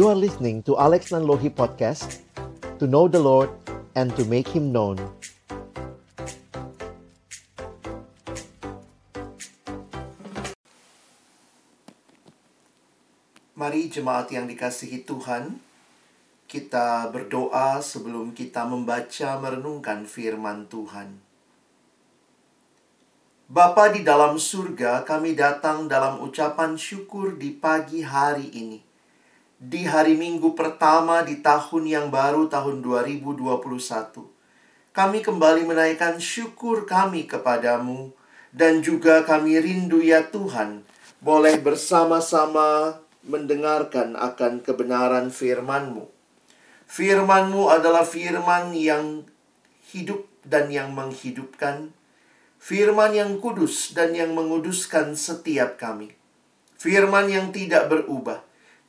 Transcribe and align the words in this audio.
You 0.00 0.08
are 0.08 0.16
listening 0.16 0.64
to 0.64 0.80
Alex 0.80 1.12
Nanlohi 1.12 1.52
Podcast 1.52 2.24
To 2.80 2.88
know 2.88 3.04
the 3.04 3.20
Lord 3.20 3.52
and 3.92 4.08
to 4.16 4.24
make 4.24 4.48
Him 4.48 4.72
known 4.72 4.96
Mari 13.52 13.92
jemaat 13.92 14.32
yang 14.32 14.48
dikasihi 14.48 15.04
Tuhan, 15.04 15.60
kita 16.48 17.12
berdoa 17.12 17.84
sebelum 17.84 18.32
kita 18.32 18.64
membaca 18.64 19.36
merenungkan 19.36 20.08
firman 20.08 20.64
Tuhan. 20.64 21.20
Bapa 23.52 23.92
di 23.92 24.00
dalam 24.00 24.40
surga, 24.40 25.04
kami 25.04 25.36
datang 25.36 25.92
dalam 25.92 26.24
ucapan 26.24 26.80
syukur 26.80 27.36
di 27.36 27.52
pagi 27.52 28.00
hari 28.00 28.48
ini. 28.56 28.89
Di 29.60 29.84
hari 29.84 30.16
Minggu 30.16 30.56
pertama 30.56 31.20
di 31.20 31.44
tahun 31.44 31.84
yang 31.84 32.08
baru 32.08 32.48
tahun 32.48 32.80
2021. 32.80 33.60
Kami 34.88 35.18
kembali 35.20 35.68
menaikkan 35.68 36.16
syukur 36.16 36.88
kami 36.88 37.28
kepadamu 37.28 38.08
dan 38.56 38.80
juga 38.80 39.20
kami 39.20 39.60
rindu 39.60 40.00
ya 40.00 40.24
Tuhan 40.32 40.80
boleh 41.20 41.60
bersama-sama 41.60 43.04
mendengarkan 43.20 44.16
akan 44.16 44.64
kebenaran 44.64 45.28
firman-Mu. 45.28 46.08
Firman-Mu 46.88 47.68
adalah 47.68 48.08
firman 48.08 48.72
yang 48.72 49.28
hidup 49.92 50.24
dan 50.40 50.72
yang 50.72 50.96
menghidupkan, 50.96 51.92
firman 52.56 53.12
yang 53.12 53.36
kudus 53.36 53.92
dan 53.92 54.16
yang 54.16 54.32
menguduskan 54.32 55.12
setiap 55.20 55.76
kami. 55.76 56.16
Firman 56.80 57.28
yang 57.28 57.52
tidak 57.52 57.92
berubah, 57.92 58.40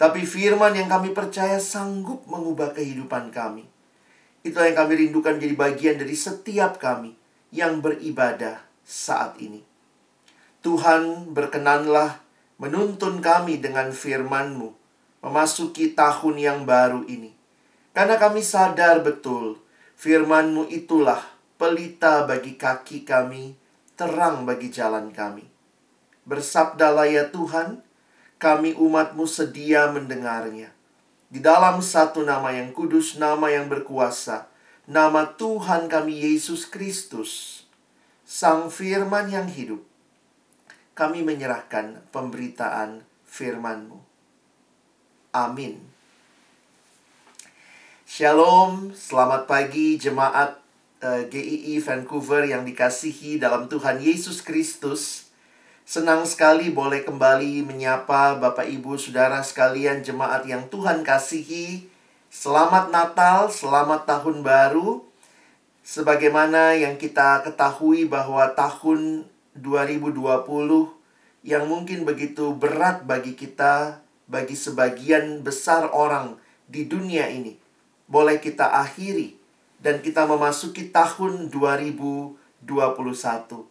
tapi 0.01 0.25
firman 0.25 0.73
yang 0.73 0.89
kami 0.89 1.13
percaya 1.13 1.61
sanggup 1.61 2.25
mengubah 2.25 2.73
kehidupan 2.73 3.29
kami. 3.29 3.69
Itulah 4.41 4.73
yang 4.73 4.81
kami 4.81 4.93
rindukan 4.97 5.37
jadi 5.37 5.53
bagian 5.53 6.01
dari 6.01 6.17
setiap 6.17 6.81
kami 6.81 7.13
yang 7.53 7.85
beribadah 7.85 8.65
saat 8.81 9.37
ini. 9.37 9.61
Tuhan 10.65 11.29
berkenanlah 11.29 12.17
menuntun 12.57 13.21
kami 13.21 13.61
dengan 13.61 13.93
firman-Mu 13.93 14.73
memasuki 15.21 15.93
tahun 15.93 16.35
yang 16.41 16.59
baru 16.65 17.05
ini. 17.05 17.37
Karena 17.93 18.17
kami 18.17 18.41
sadar 18.41 19.05
betul 19.05 19.61
firman-Mu 20.01 20.65
itulah 20.73 21.21
pelita 21.61 22.25
bagi 22.25 22.57
kaki 22.57 23.05
kami, 23.05 23.53
terang 23.93 24.49
bagi 24.49 24.73
jalan 24.73 25.13
kami. 25.13 25.45
Bersabdalah 26.25 27.05
ya 27.05 27.29
Tuhan, 27.29 27.85
kami 28.41 28.73
umat-Mu 28.73 29.29
sedia 29.29 29.93
mendengarnya. 29.93 30.73
Di 31.29 31.37
dalam 31.37 31.77
satu 31.79 32.25
nama 32.25 32.49
yang 32.49 32.73
kudus, 32.73 33.21
nama 33.21 33.53
yang 33.53 33.69
berkuasa, 33.69 34.49
nama 34.89 35.29
Tuhan 35.37 35.85
kami 35.85 36.25
Yesus 36.25 36.65
Kristus, 36.65 37.63
Sang 38.25 38.73
Firman 38.73 39.29
yang 39.29 39.45
hidup, 39.45 39.85
kami 40.97 41.21
menyerahkan 41.21 42.01
pemberitaan 42.09 43.05
firman-Mu. 43.29 44.01
Amin. 45.31 45.79
Shalom, 48.03 48.91
selamat 48.91 49.47
pagi 49.47 49.95
jemaat 49.95 50.59
uh, 50.99 51.23
eh, 51.23 51.31
GII 51.31 51.79
Vancouver 51.79 52.43
yang 52.43 52.67
dikasihi 52.67 53.39
dalam 53.39 53.71
Tuhan 53.71 54.03
Yesus 54.03 54.43
Kristus. 54.43 55.30
Senang 55.81 56.29
sekali 56.29 56.69
boleh 56.69 57.01
kembali 57.01 57.65
menyapa 57.65 58.37
Bapak 58.37 58.69
Ibu 58.69 59.01
Saudara 59.01 59.41
sekalian 59.41 60.05
jemaat 60.05 60.45
yang 60.45 60.69
Tuhan 60.69 61.01
kasihi. 61.01 61.89
Selamat 62.29 62.93
Natal, 62.93 63.49
selamat 63.49 64.05
tahun 64.05 64.45
baru. 64.45 65.01
Sebagaimana 65.81 66.77
yang 66.77 67.01
kita 67.01 67.41
ketahui 67.41 68.05
bahwa 68.05 68.45
tahun 68.53 69.25
2020 69.57 70.21
yang 71.41 71.65
mungkin 71.65 72.05
begitu 72.05 72.53
berat 72.53 73.01
bagi 73.09 73.33
kita, 73.33 74.05
bagi 74.29 74.53
sebagian 74.53 75.41
besar 75.41 75.89
orang 75.89 76.37
di 76.69 76.85
dunia 76.85 77.25
ini, 77.25 77.57
boleh 78.05 78.37
kita 78.37 78.69
akhiri 78.85 79.33
dan 79.81 79.97
kita 80.05 80.29
memasuki 80.29 80.93
tahun 80.93 81.49
2021. 81.49 83.70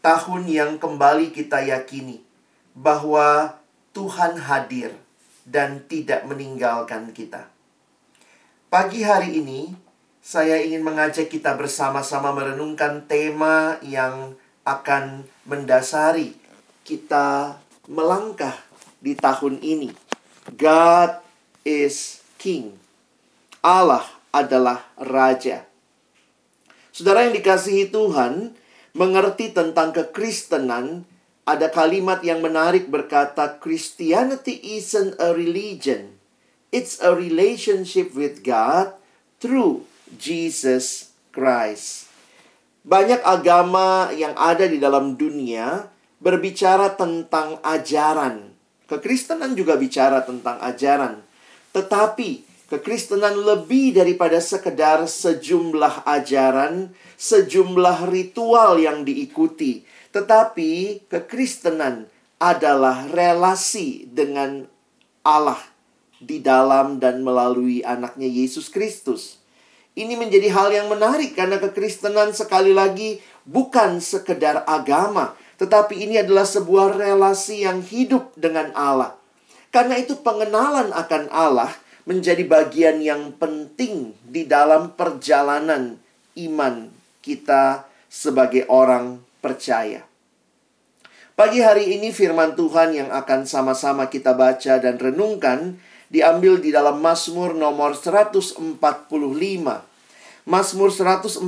Tahun 0.00 0.48
yang 0.48 0.80
kembali 0.80 1.28
kita 1.28 1.60
yakini 1.60 2.24
bahwa 2.72 3.60
Tuhan 3.92 4.40
hadir 4.40 4.96
dan 5.44 5.84
tidak 5.84 6.24
meninggalkan 6.24 7.12
kita. 7.12 7.52
Pagi 8.72 9.04
hari 9.04 9.44
ini, 9.44 9.76
saya 10.24 10.56
ingin 10.62 10.80
mengajak 10.80 11.28
kita 11.28 11.52
bersama-sama 11.52 12.32
merenungkan 12.32 13.04
tema 13.04 13.76
yang 13.84 14.38
akan 14.64 15.28
mendasari 15.44 16.32
kita 16.86 17.60
melangkah 17.84 18.56
di 19.04 19.12
tahun 19.12 19.60
ini. 19.60 19.92
God 20.56 21.20
is 21.66 22.24
King. 22.40 22.72
Allah 23.60 24.06
adalah 24.32 24.86
Raja. 24.96 25.66
Saudara 26.94 27.28
yang 27.28 27.34
dikasihi 27.36 27.92
Tuhan, 27.92 28.54
mengerti 28.96 29.54
tentang 29.54 29.94
kekristenan, 29.94 31.06
ada 31.46 31.66
kalimat 31.70 32.22
yang 32.22 32.44
menarik 32.44 32.86
berkata, 32.86 33.58
Christianity 33.58 34.58
isn't 34.78 35.18
a 35.18 35.34
religion. 35.34 36.20
It's 36.70 37.02
a 37.02 37.10
relationship 37.10 38.14
with 38.14 38.46
God 38.46 38.94
through 39.42 39.88
Jesus 40.14 41.10
Christ. 41.34 42.06
Banyak 42.86 43.20
agama 43.26 44.14
yang 44.14 44.32
ada 44.38 44.64
di 44.70 44.78
dalam 44.78 45.18
dunia 45.18 45.90
berbicara 46.22 46.94
tentang 46.94 47.58
ajaran. 47.66 48.54
Kekristenan 48.86 49.58
juga 49.58 49.74
bicara 49.74 50.22
tentang 50.22 50.58
ajaran. 50.62 51.22
Tetapi 51.74 52.49
kekristenan 52.70 53.34
lebih 53.34 53.98
daripada 53.98 54.38
sekedar 54.38 55.02
sejumlah 55.10 56.06
ajaran, 56.06 56.94
sejumlah 57.18 58.06
ritual 58.06 58.78
yang 58.78 59.02
diikuti. 59.02 59.82
Tetapi 60.14 61.04
kekristenan 61.10 62.06
adalah 62.38 63.10
relasi 63.10 64.06
dengan 64.06 64.70
Allah 65.26 65.58
di 66.22 66.38
dalam 66.38 67.02
dan 67.02 67.26
melalui 67.26 67.82
anaknya 67.82 68.30
Yesus 68.30 68.70
Kristus. 68.70 69.42
Ini 69.98 70.14
menjadi 70.14 70.48
hal 70.54 70.70
yang 70.70 70.86
menarik 70.86 71.34
karena 71.34 71.58
kekristenan 71.58 72.30
sekali 72.30 72.70
lagi 72.70 73.18
bukan 73.42 73.98
sekedar 73.98 74.62
agama, 74.64 75.34
tetapi 75.58 76.06
ini 76.06 76.22
adalah 76.22 76.46
sebuah 76.46 76.94
relasi 76.94 77.66
yang 77.66 77.82
hidup 77.82 78.30
dengan 78.38 78.70
Allah. 78.78 79.18
Karena 79.74 79.98
itu 79.98 80.18
pengenalan 80.22 80.94
akan 80.94 81.30
Allah 81.30 81.70
menjadi 82.10 82.42
bagian 82.42 82.98
yang 82.98 83.30
penting 83.38 84.18
di 84.26 84.42
dalam 84.42 84.98
perjalanan 84.98 85.94
iman 86.34 86.90
kita 87.22 87.86
sebagai 88.10 88.66
orang 88.66 89.22
percaya. 89.38 90.02
Pagi 91.38 91.62
hari 91.62 91.94
ini 91.94 92.10
firman 92.10 92.58
Tuhan 92.58 92.98
yang 92.98 93.14
akan 93.14 93.46
sama-sama 93.46 94.10
kita 94.10 94.34
baca 94.34 94.82
dan 94.82 94.98
renungkan 94.98 95.78
diambil 96.10 96.58
di 96.58 96.74
dalam 96.74 96.98
Mazmur 96.98 97.54
nomor 97.54 97.94
145. 97.94 98.58
Mazmur 100.50 100.90
145 100.90 101.46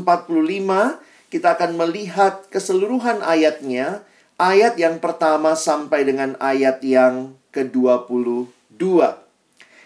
kita 1.27 1.49
akan 1.59 1.71
melihat 1.75 2.47
keseluruhan 2.55 3.19
ayatnya, 3.27 4.07
ayat 4.39 4.79
yang 4.79 5.03
pertama 5.03 5.59
sampai 5.59 6.07
dengan 6.07 6.39
ayat 6.39 6.79
yang 6.87 7.35
ke-22. 7.51 9.22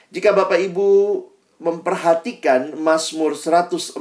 Jika 0.06 0.30
Bapak 0.30 0.62
Ibu 0.62 1.18
memperhatikan 1.58 2.78
Mazmur 2.78 3.34
145, 3.34 3.98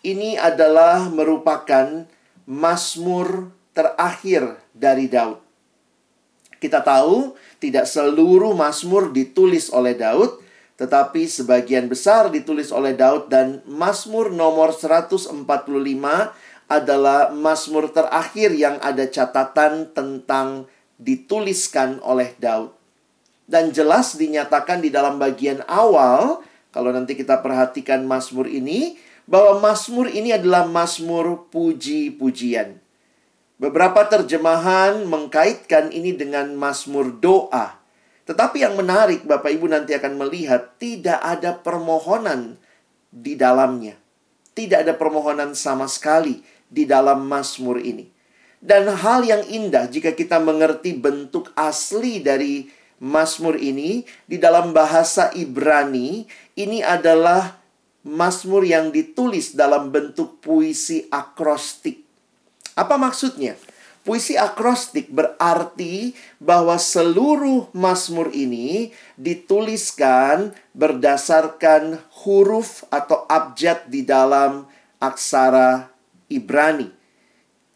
ini 0.00 0.40
adalah 0.40 1.12
merupakan 1.12 2.08
Mazmur 2.48 3.52
terakhir 3.76 4.56
dari 4.72 5.12
Daud. 5.12 5.44
Kita 6.56 6.80
tahu 6.80 7.36
tidak 7.60 7.84
seluruh 7.84 8.56
Mazmur 8.56 9.12
ditulis 9.12 9.68
oleh 9.68 9.92
Daud, 9.92 10.40
tetapi 10.80 11.28
sebagian 11.28 11.92
besar 11.92 12.32
ditulis 12.32 12.72
oleh 12.72 12.96
Daud 12.96 13.28
dan 13.28 13.60
Mazmur 13.68 14.32
nomor 14.32 14.72
145 14.72 15.36
adalah 16.64 17.28
Mazmur 17.28 17.92
terakhir 17.92 18.56
yang 18.56 18.80
ada 18.80 19.04
catatan 19.04 19.92
tentang 19.92 20.64
dituliskan 20.96 22.00
oleh 22.00 22.32
Daud. 22.40 22.79
Dan 23.50 23.74
jelas 23.74 24.14
dinyatakan 24.14 24.78
di 24.78 24.94
dalam 24.94 25.18
bagian 25.18 25.66
awal, 25.66 26.38
kalau 26.70 26.94
nanti 26.94 27.18
kita 27.18 27.42
perhatikan 27.42 28.06
Mazmur 28.06 28.46
ini, 28.46 28.94
bahwa 29.26 29.58
Mazmur 29.58 30.06
ini 30.06 30.30
adalah 30.30 30.70
Mazmur 30.70 31.50
puji-pujian. 31.50 32.78
Beberapa 33.58 34.06
terjemahan 34.06 35.02
mengkaitkan 35.02 35.90
ini 35.90 36.14
dengan 36.14 36.54
Mazmur 36.54 37.10
doa. 37.18 37.74
Tetapi 38.30 38.62
yang 38.62 38.78
menarik, 38.78 39.26
Bapak 39.26 39.50
Ibu 39.50 39.66
nanti 39.66 39.98
akan 39.98 40.14
melihat 40.14 40.78
tidak 40.78 41.18
ada 41.18 41.58
permohonan 41.58 42.54
di 43.10 43.34
dalamnya. 43.34 43.98
Tidak 44.54 44.86
ada 44.86 44.94
permohonan 44.94 45.58
sama 45.58 45.90
sekali 45.90 46.38
di 46.70 46.86
dalam 46.86 47.26
Mazmur 47.26 47.82
ini. 47.82 48.06
Dan 48.62 48.86
hal 48.86 49.26
yang 49.26 49.42
indah 49.42 49.90
jika 49.90 50.14
kita 50.14 50.38
mengerti 50.38 50.94
bentuk 50.94 51.50
asli 51.58 52.22
dari 52.22 52.78
Mazmur 53.00 53.56
ini 53.56 54.04
di 54.28 54.36
dalam 54.36 54.76
bahasa 54.76 55.32
Ibrani 55.32 56.28
ini 56.52 56.84
adalah 56.84 57.56
Mazmur 58.04 58.64
yang 58.64 58.92
ditulis 58.92 59.56
dalam 59.56 59.88
bentuk 59.88 60.40
puisi 60.44 61.08
akrostik. 61.08 62.04
Apa 62.76 63.00
maksudnya? 63.00 63.56
Puisi 64.00 64.36
akrostik 64.36 65.12
berarti 65.12 66.16
bahwa 66.40 66.80
seluruh 66.80 67.68
Mazmur 67.76 68.32
ini 68.32 68.96
dituliskan 69.20 70.56
berdasarkan 70.72 72.00
huruf 72.24 72.88
atau 72.88 73.28
abjad 73.28 73.84
di 73.92 74.00
dalam 74.00 74.64
aksara 74.96 75.92
Ibrani. 76.32 76.88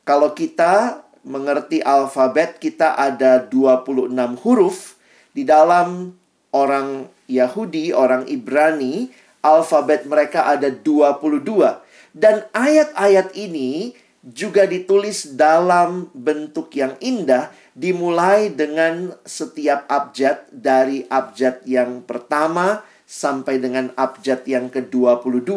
Kalau 0.04 0.32
kita 0.32 1.04
mengerti 1.24 1.80
alfabet, 1.80 2.56
kita 2.56 2.96
ada 2.96 3.40
26 3.40 4.40
huruf. 4.40 4.96
Di 5.34 5.42
dalam 5.42 6.14
orang 6.54 7.10
Yahudi, 7.26 7.90
orang 7.90 8.30
Ibrani, 8.30 9.10
alfabet 9.42 10.06
mereka 10.06 10.46
ada 10.46 10.70
22. 10.70 11.82
Dan 12.14 12.46
ayat-ayat 12.54 13.34
ini 13.34 13.98
juga 14.24 14.64
ditulis 14.64 15.36
dalam 15.36 16.08
bentuk 16.16 16.72
yang 16.72 16.96
indah 17.02 17.52
dimulai 17.76 18.48
dengan 18.54 19.12
setiap 19.26 19.84
abjad 19.90 20.48
dari 20.48 21.04
abjad 21.10 21.60
yang 21.68 22.00
pertama 22.06 22.86
sampai 23.04 23.60
dengan 23.60 23.92
abjad 23.98 24.40
yang 24.48 24.72
ke-22. 24.72 25.50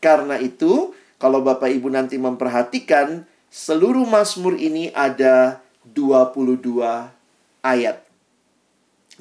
Karena 0.00 0.40
itu, 0.40 0.96
kalau 1.20 1.44
Bapak 1.44 1.68
Ibu 1.68 1.92
nanti 1.92 2.16
memperhatikan, 2.16 3.28
seluruh 3.52 4.08
Mazmur 4.08 4.56
ini 4.56 4.88
ada 4.94 5.60
22 5.84 7.10
ayat. 7.60 8.11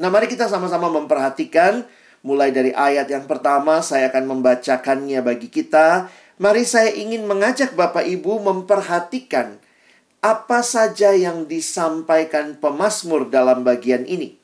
Nah, 0.01 0.09
mari 0.09 0.25
kita 0.25 0.49
sama-sama 0.49 0.89
memperhatikan 0.89 1.85
mulai 2.25 2.49
dari 2.49 2.73
ayat 2.73 3.05
yang 3.05 3.29
pertama 3.29 3.85
saya 3.85 4.09
akan 4.09 4.25
membacakannya 4.33 5.21
bagi 5.21 5.53
kita 5.53 6.09
Mari 6.41 6.65
saya 6.65 6.89
ingin 6.89 7.29
mengajak 7.29 7.77
Bapak 7.77 8.01
Ibu 8.01 8.41
memperhatikan 8.41 9.61
apa 10.25 10.65
saja 10.65 11.13
yang 11.13 11.45
disampaikan 11.45 12.57
pemazmur 12.57 13.29
dalam 13.29 13.61
bagian 13.61 14.09
ini. 14.09 14.41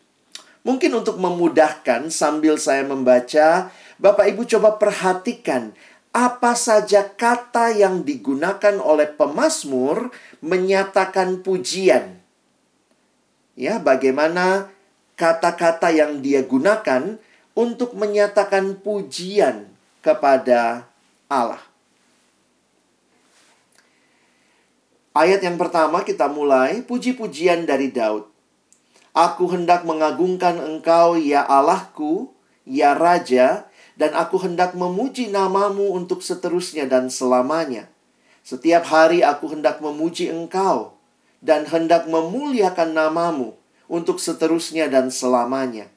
Mungkin 0.62 0.94
untuk 0.94 1.18
memudahkan 1.18 2.13
sambil 2.13 2.62
saya 2.62 2.86
membaca, 2.86 3.74
Bapak 3.98 4.30
Ibu 4.30 4.45
coba 4.45 4.77
perhatikan 4.77 5.74
apa 6.13 6.54
saja 6.54 7.01
kata 7.01 7.74
yang 7.74 8.06
digunakan 8.06 8.77
oleh 8.77 9.09
pemazmur 9.18 10.13
menyatakan 10.45 11.42
pujian. 11.42 12.21
Ya, 13.57 13.81
bagaimana 13.81 14.69
kata-kata 15.17 15.89
yang 15.89 16.21
dia 16.21 16.45
gunakan 16.45 17.17
untuk 17.57 17.97
menyatakan 17.97 18.77
pujian 18.77 19.65
kepada 20.05 20.85
Allah. 21.25 21.59
Ayat 25.17 25.41
yang 25.41 25.57
pertama 25.57 26.05
kita 26.05 26.29
mulai, 26.29 26.85
puji-pujian 26.85 27.65
dari 27.65 27.89
Daud. 27.89 28.29
Aku 29.17 29.49
hendak 29.49 29.81
mengagungkan 29.81 30.61
engkau, 30.61 31.17
ya 31.17 31.41
Allahku, 31.41 32.29
ya 32.69 32.93
Raja, 32.93 33.65
dan 33.97 34.13
aku 34.13 34.37
hendak 34.37 34.77
memuji 34.77 35.33
namamu 35.33 35.97
untuk 35.97 36.21
seterusnya 36.21 36.85
dan 36.85 37.09
selamanya. 37.09 37.89
Setiap 38.45 38.85
hari 38.85 39.25
aku 39.25 39.57
hendak 39.57 39.81
memuji 39.81 40.29
engkau, 40.29 40.93
dan 41.41 41.65
hendak 41.65 42.05
memuliakan 42.05 42.93
namamu 42.93 43.57
untuk 43.87 44.19
seterusnya 44.19 44.91
dan 44.91 45.11
selamanya. 45.11 45.87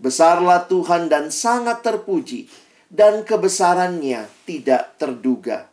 Besarlah 0.00 0.66
Tuhan 0.66 1.10
dan 1.10 1.30
sangat 1.30 1.82
terpuji, 1.86 2.50
dan 2.90 3.22
kebesarannya 3.22 4.26
tidak 4.44 4.98
terduga. 4.98 5.70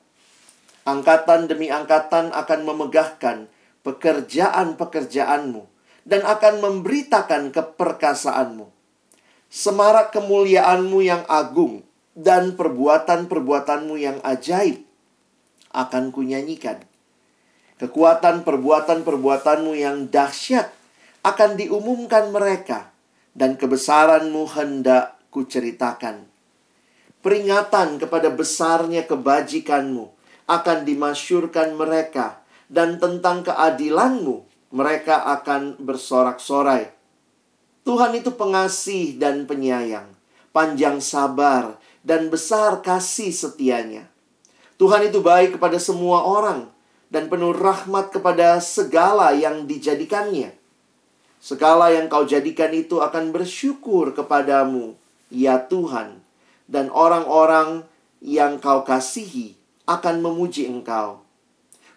Angkatan 0.86 1.50
demi 1.50 1.68
angkatan 1.74 2.32
akan 2.32 2.60
memegahkan 2.64 3.50
pekerjaan-pekerjaanmu 3.82 5.66
dan 6.08 6.22
akan 6.24 6.64
memberitakan 6.64 7.52
keperkasaanmu. 7.52 8.70
Semarak 9.52 10.14
kemuliaanmu 10.14 11.00
yang 11.04 11.26
agung 11.28 11.84
dan 12.14 12.56
perbuatan-perbuatanmu 12.56 13.96
yang 13.98 14.22
ajaib 14.24 14.86
akan 15.74 16.14
kunyanyikan. 16.14 16.86
Kekuatan 17.78 18.48
perbuatan-perbuatanmu 18.48 19.74
yang 19.78 20.10
dahsyat 20.10 20.77
akan 21.28 21.60
diumumkan 21.60 22.32
mereka 22.32 22.96
dan 23.36 23.60
kebesaranmu 23.60 24.48
hendak 24.56 25.20
kuceritakan. 25.28 26.24
Peringatan 27.20 28.00
kepada 28.00 28.32
besarnya 28.32 29.04
kebajikanmu 29.04 30.08
akan 30.48 30.78
dimasyurkan 30.88 31.76
mereka 31.76 32.40
dan 32.72 32.96
tentang 32.96 33.44
keadilanmu 33.44 34.48
mereka 34.72 35.28
akan 35.36 35.76
bersorak-sorai. 35.84 36.96
Tuhan 37.84 38.16
itu 38.16 38.32
pengasih 38.36 39.20
dan 39.20 39.44
penyayang, 39.44 40.08
panjang 40.56 41.04
sabar 41.04 41.76
dan 42.08 42.32
besar 42.32 42.80
kasih 42.80 43.36
setianya. 43.36 44.08
Tuhan 44.80 45.12
itu 45.12 45.20
baik 45.20 45.60
kepada 45.60 45.76
semua 45.80 46.24
orang 46.24 46.72
dan 47.12 47.28
penuh 47.28 47.52
rahmat 47.52 48.12
kepada 48.16 48.60
segala 48.64 49.36
yang 49.36 49.68
dijadikannya. 49.68 50.56
Segala 51.38 51.94
yang 51.94 52.10
kau 52.10 52.26
jadikan 52.26 52.74
itu 52.74 52.98
akan 52.98 53.30
bersyukur 53.30 54.12
kepadamu, 54.18 54.98
ya 55.30 55.62
Tuhan, 55.70 56.20
dan 56.66 56.90
orang-orang 56.90 57.86
yang 58.20 58.58
kau 58.58 58.82
kasihi 58.82 59.54
akan 59.86 60.26
memuji 60.26 60.66
engkau. 60.66 61.22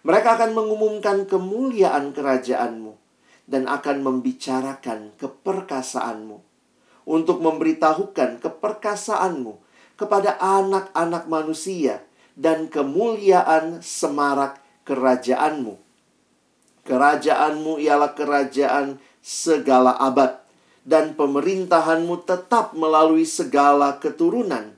Mereka 0.01 0.37
akan 0.37 0.51
mengumumkan 0.57 1.29
kemuliaan 1.29 2.13
kerajaanmu 2.13 2.97
dan 3.45 3.69
akan 3.69 4.01
membicarakan 4.01 5.13
keperkasaanmu 5.17 6.41
untuk 7.05 7.37
memberitahukan 7.41 8.41
keperkasaanmu 8.41 9.53
kepada 9.99 10.37
anak-anak 10.41 11.29
manusia 11.29 12.01
dan 12.33 12.71
kemuliaan 12.71 13.85
semarak 13.85 14.57
kerajaanmu. 14.87 15.77
Kerajaanmu 16.81 17.77
ialah 17.77 18.17
kerajaan 18.17 18.97
segala 19.21 19.95
abad 19.95 20.41
dan 20.81 21.13
pemerintahanmu 21.13 22.25
tetap 22.25 22.73
melalui 22.73 23.23
segala 23.23 24.01
keturunan. 24.01 24.73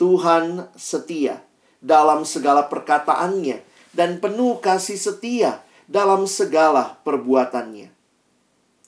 Tuhan 0.00 0.72
setia 0.80 1.44
dalam 1.84 2.24
segala 2.24 2.68
perkataannya 2.72 3.60
dan 3.92 4.16
penuh 4.20 4.56
kasih 4.64 4.96
setia 4.96 5.60
dalam 5.84 6.24
segala 6.24 6.96
perbuatannya. 7.04 7.92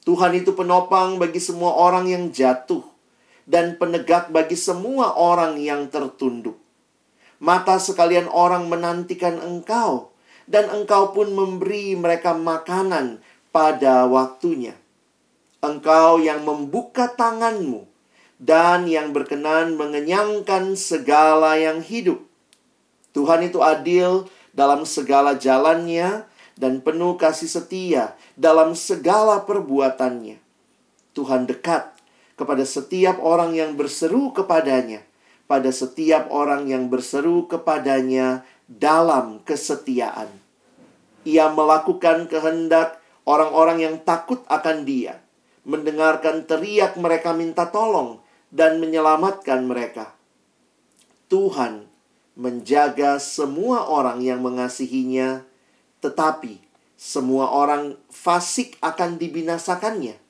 Tuhan 0.02 0.32
itu 0.34 0.56
penopang 0.56 1.20
bagi 1.20 1.38
semua 1.38 1.76
orang 1.76 2.08
yang 2.08 2.32
jatuh 2.32 2.82
dan 3.46 3.76
penegak 3.76 4.32
bagi 4.32 4.56
semua 4.56 5.14
orang 5.14 5.60
yang 5.60 5.86
tertunduk. 5.92 6.58
Mata 7.42 7.78
sekalian 7.82 8.30
orang 8.30 8.70
menantikan 8.70 9.42
engkau, 9.42 10.14
dan 10.46 10.70
engkau 10.70 11.14
pun 11.14 11.30
memberi 11.34 11.94
mereka 11.94 12.34
makanan 12.34 13.22
pada 13.52 14.08
waktunya. 14.08 14.74
Engkau 15.62 16.18
yang 16.18 16.42
membuka 16.42 17.06
tanganmu 17.12 17.86
dan 18.42 18.90
yang 18.90 19.14
berkenan 19.14 19.78
mengenyangkan 19.78 20.74
segala 20.74 21.54
yang 21.54 21.78
hidup 21.78 22.32
Tuhan 23.12 23.44
itu 23.44 23.60
adil 23.60 24.26
dalam 24.56 24.88
segala 24.88 25.36
jalannya 25.36 26.24
dan 26.56 26.80
penuh 26.80 27.16
kasih 27.20 27.48
setia 27.48 28.16
dalam 28.36 28.72
segala 28.72 29.44
perbuatannya. 29.44 30.40
Tuhan 31.12 31.44
dekat 31.44 31.92
kepada 32.40 32.64
setiap 32.64 33.20
orang 33.20 33.52
yang 33.52 33.76
berseru 33.76 34.32
kepadanya, 34.32 35.04
pada 35.44 35.68
setiap 35.68 36.32
orang 36.32 36.72
yang 36.72 36.88
berseru 36.88 37.44
kepadanya 37.44 38.48
dalam 38.64 39.44
kesetiaan. 39.44 40.32
Ia 41.28 41.52
melakukan 41.52 42.32
kehendak 42.32 43.01
orang-orang 43.28 43.78
yang 43.84 43.96
takut 44.02 44.42
akan 44.50 44.84
Dia, 44.86 45.18
mendengarkan 45.62 46.46
teriak 46.46 46.98
mereka 46.98 47.32
minta 47.36 47.70
tolong, 47.70 48.18
dan 48.52 48.78
menyelamatkan 48.82 49.64
mereka. 49.64 50.12
Tuhan 51.32 51.88
menjaga 52.36 53.16
semua 53.16 53.88
orang 53.88 54.20
yang 54.20 54.44
mengasihinya, 54.44 55.44
tetapi 56.04 56.60
semua 56.96 57.50
orang 57.50 57.98
fasik 58.12 58.78
akan 58.78 59.18
dibinasakannya. 59.18 60.20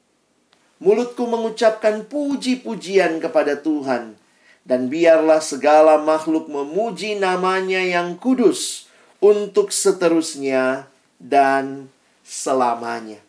mulutku 0.82 1.30
mengucapkan 1.30 2.02
puji-pujian 2.11 3.22
kepada 3.22 3.54
Tuhan. 3.54 4.18
Dan 4.62 4.90
biarlah 4.90 5.42
segala 5.42 5.99
makhluk 5.99 6.46
memuji 6.46 7.18
namanya 7.18 7.82
yang 7.82 8.14
kudus 8.18 8.87
untuk 9.18 9.75
seterusnya 9.75 10.87
dan 11.18 11.90
selamanya. 12.32 13.20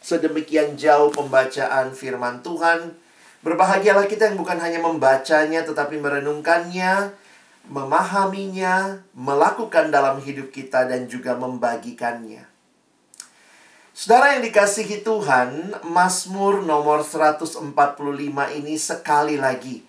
Sedemikian 0.00 0.80
jauh 0.80 1.12
pembacaan 1.12 1.92
firman 1.92 2.40
Tuhan. 2.40 2.96
Berbahagialah 3.44 4.08
kita 4.08 4.32
yang 4.32 4.40
bukan 4.40 4.56
hanya 4.56 4.80
membacanya 4.80 5.60
tetapi 5.60 6.00
merenungkannya, 6.00 7.12
memahaminya, 7.68 9.04
melakukan 9.12 9.92
dalam 9.92 10.24
hidup 10.24 10.48
kita 10.48 10.88
dan 10.88 11.04
juga 11.04 11.36
membagikannya. 11.36 12.48
Saudara 13.92 14.38
yang 14.38 14.46
dikasihi 14.46 15.04
Tuhan, 15.04 15.76
Mazmur 15.84 16.64
nomor 16.64 17.04
145 17.04 17.60
ini 18.56 18.74
sekali 18.80 19.36
lagi 19.36 19.84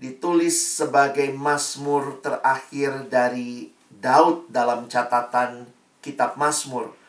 ditulis 0.00 0.80
sebagai 0.80 1.28
Mazmur 1.36 2.24
terakhir 2.24 3.10
dari 3.12 3.68
Daud 3.90 4.48
dalam 4.48 4.88
catatan 4.88 5.68
kitab 6.00 6.40
Mazmur. 6.40 6.99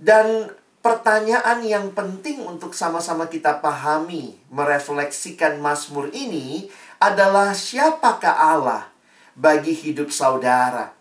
Dan 0.00 0.50
pertanyaan 0.82 1.62
yang 1.62 1.94
penting 1.94 2.42
untuk 2.44 2.74
sama-sama 2.74 3.30
kita 3.30 3.62
pahami, 3.62 4.36
merefleksikan 4.50 5.62
Mazmur 5.62 6.10
ini 6.10 6.68
adalah 6.98 7.54
siapakah 7.54 8.34
Allah 8.34 8.90
bagi 9.38 9.74
hidup 9.74 10.10
saudara. 10.10 10.94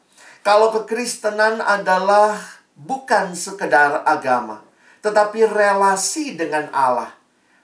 Kalau 0.44 0.76
kekristenan 0.76 1.64
adalah 1.64 2.36
bukan 2.76 3.32
sekedar 3.38 4.04
agama, 4.04 4.60
tetapi 5.00 5.48
relasi 5.48 6.36
dengan 6.36 6.68
Allah. 6.76 7.16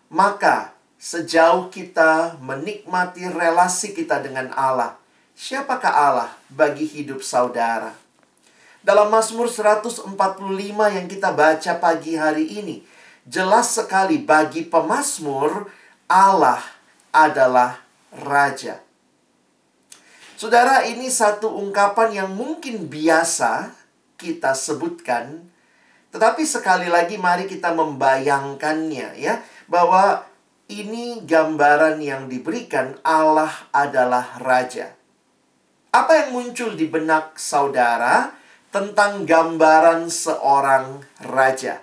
Maka, 0.09 0.73
sejauh 0.97 1.69
kita 1.69 2.39
menikmati 2.41 3.29
relasi 3.29 3.93
kita 3.93 4.19
dengan 4.23 4.49
Allah, 4.55 4.97
siapakah 5.35 5.93
Allah 5.93 6.31
bagi 6.51 6.83
hidup 6.87 7.21
saudara? 7.21 7.93
Dalam 8.79 9.11
Mazmur 9.11 9.51
145 9.51 10.15
yang 10.71 11.07
kita 11.11 11.35
baca 11.35 11.71
pagi 11.83 12.15
hari 12.15 12.63
ini, 12.63 12.79
jelas 13.27 13.75
sekali 13.75 14.23
bagi 14.23 14.63
pemazmur 14.63 15.67
Allah 16.07 16.63
adalah 17.11 17.83
raja. 18.23 18.79
Saudara, 20.39 20.87
ini 20.87 21.11
satu 21.11 21.51
ungkapan 21.59 22.23
yang 22.23 22.31
mungkin 22.31 22.87
biasa 22.87 23.75
kita 24.15 24.55
sebutkan, 24.55 25.43
tetapi 26.15 26.47
sekali 26.47 26.87
lagi 26.87 27.19
mari 27.19 27.51
kita 27.51 27.75
membayangkannya 27.75 29.19
ya, 29.19 29.43
bahwa 29.67 30.23
ini 30.71 31.19
gambaran 31.27 31.99
yang 31.99 32.31
diberikan 32.31 32.95
Allah 33.03 33.51
adalah 33.75 34.39
raja. 34.39 34.95
Apa 35.91 36.23
yang 36.23 36.29
muncul 36.31 36.79
di 36.79 36.87
benak 36.87 37.35
saudara 37.35 38.39
tentang 38.69 39.25
gambaran 39.25 40.09
seorang 40.09 41.01
raja? 41.25 41.81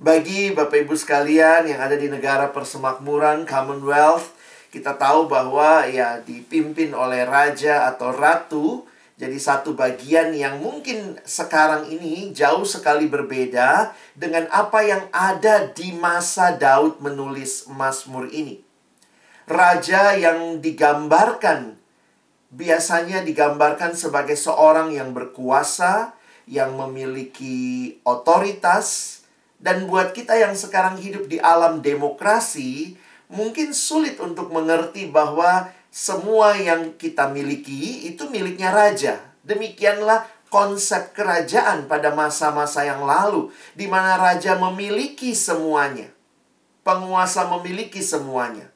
Bagi 0.00 0.56
Bapak 0.56 0.88
Ibu 0.88 0.96
sekalian 0.96 1.68
yang 1.68 1.80
ada 1.80 1.96
di 1.96 2.08
negara 2.08 2.48
persemakmuran 2.48 3.44
Commonwealth, 3.44 4.32
kita 4.72 4.96
tahu 4.96 5.28
bahwa 5.28 5.84
ya 5.84 6.24
dipimpin 6.24 6.96
oleh 6.96 7.28
raja 7.28 7.90
atau 7.92 8.08
ratu 8.08 8.88
jadi 9.20 9.36
satu 9.36 9.76
bagian 9.76 10.32
yang 10.32 10.64
mungkin 10.64 11.20
sekarang 11.28 11.92
ini 11.92 12.32
jauh 12.32 12.64
sekali 12.64 13.04
berbeda 13.04 13.92
dengan 14.16 14.48
apa 14.48 14.80
yang 14.80 15.12
ada 15.12 15.68
di 15.68 15.92
masa 15.92 16.56
Daud 16.56 17.04
menulis 17.04 17.68
Mazmur 17.68 18.32
ini. 18.32 18.64
Raja 19.44 20.16
yang 20.16 20.64
digambarkan 20.64 21.76
biasanya 22.50 23.22
digambarkan 23.22 23.94
sebagai 23.94 24.34
seorang 24.34 24.90
yang 24.90 25.14
berkuasa, 25.14 26.14
yang 26.50 26.74
memiliki 26.74 27.98
otoritas, 28.02 29.20
dan 29.62 29.86
buat 29.86 30.10
kita 30.10 30.34
yang 30.34 30.58
sekarang 30.58 30.98
hidup 30.98 31.30
di 31.30 31.38
alam 31.38 31.78
demokrasi, 31.78 32.98
mungkin 33.30 33.70
sulit 33.70 34.18
untuk 34.18 34.50
mengerti 34.50 35.06
bahwa 35.06 35.70
semua 35.94 36.58
yang 36.58 36.94
kita 36.98 37.30
miliki 37.30 38.10
itu 38.10 38.26
miliknya 38.26 38.74
raja. 38.74 39.22
Demikianlah 39.46 40.26
konsep 40.50 41.14
kerajaan 41.14 41.86
pada 41.86 42.10
masa-masa 42.10 42.82
yang 42.82 43.06
lalu, 43.06 43.54
di 43.78 43.86
mana 43.86 44.18
raja 44.18 44.58
memiliki 44.58 45.30
semuanya, 45.36 46.10
penguasa 46.82 47.46
memiliki 47.46 48.02
semuanya. 48.02 48.66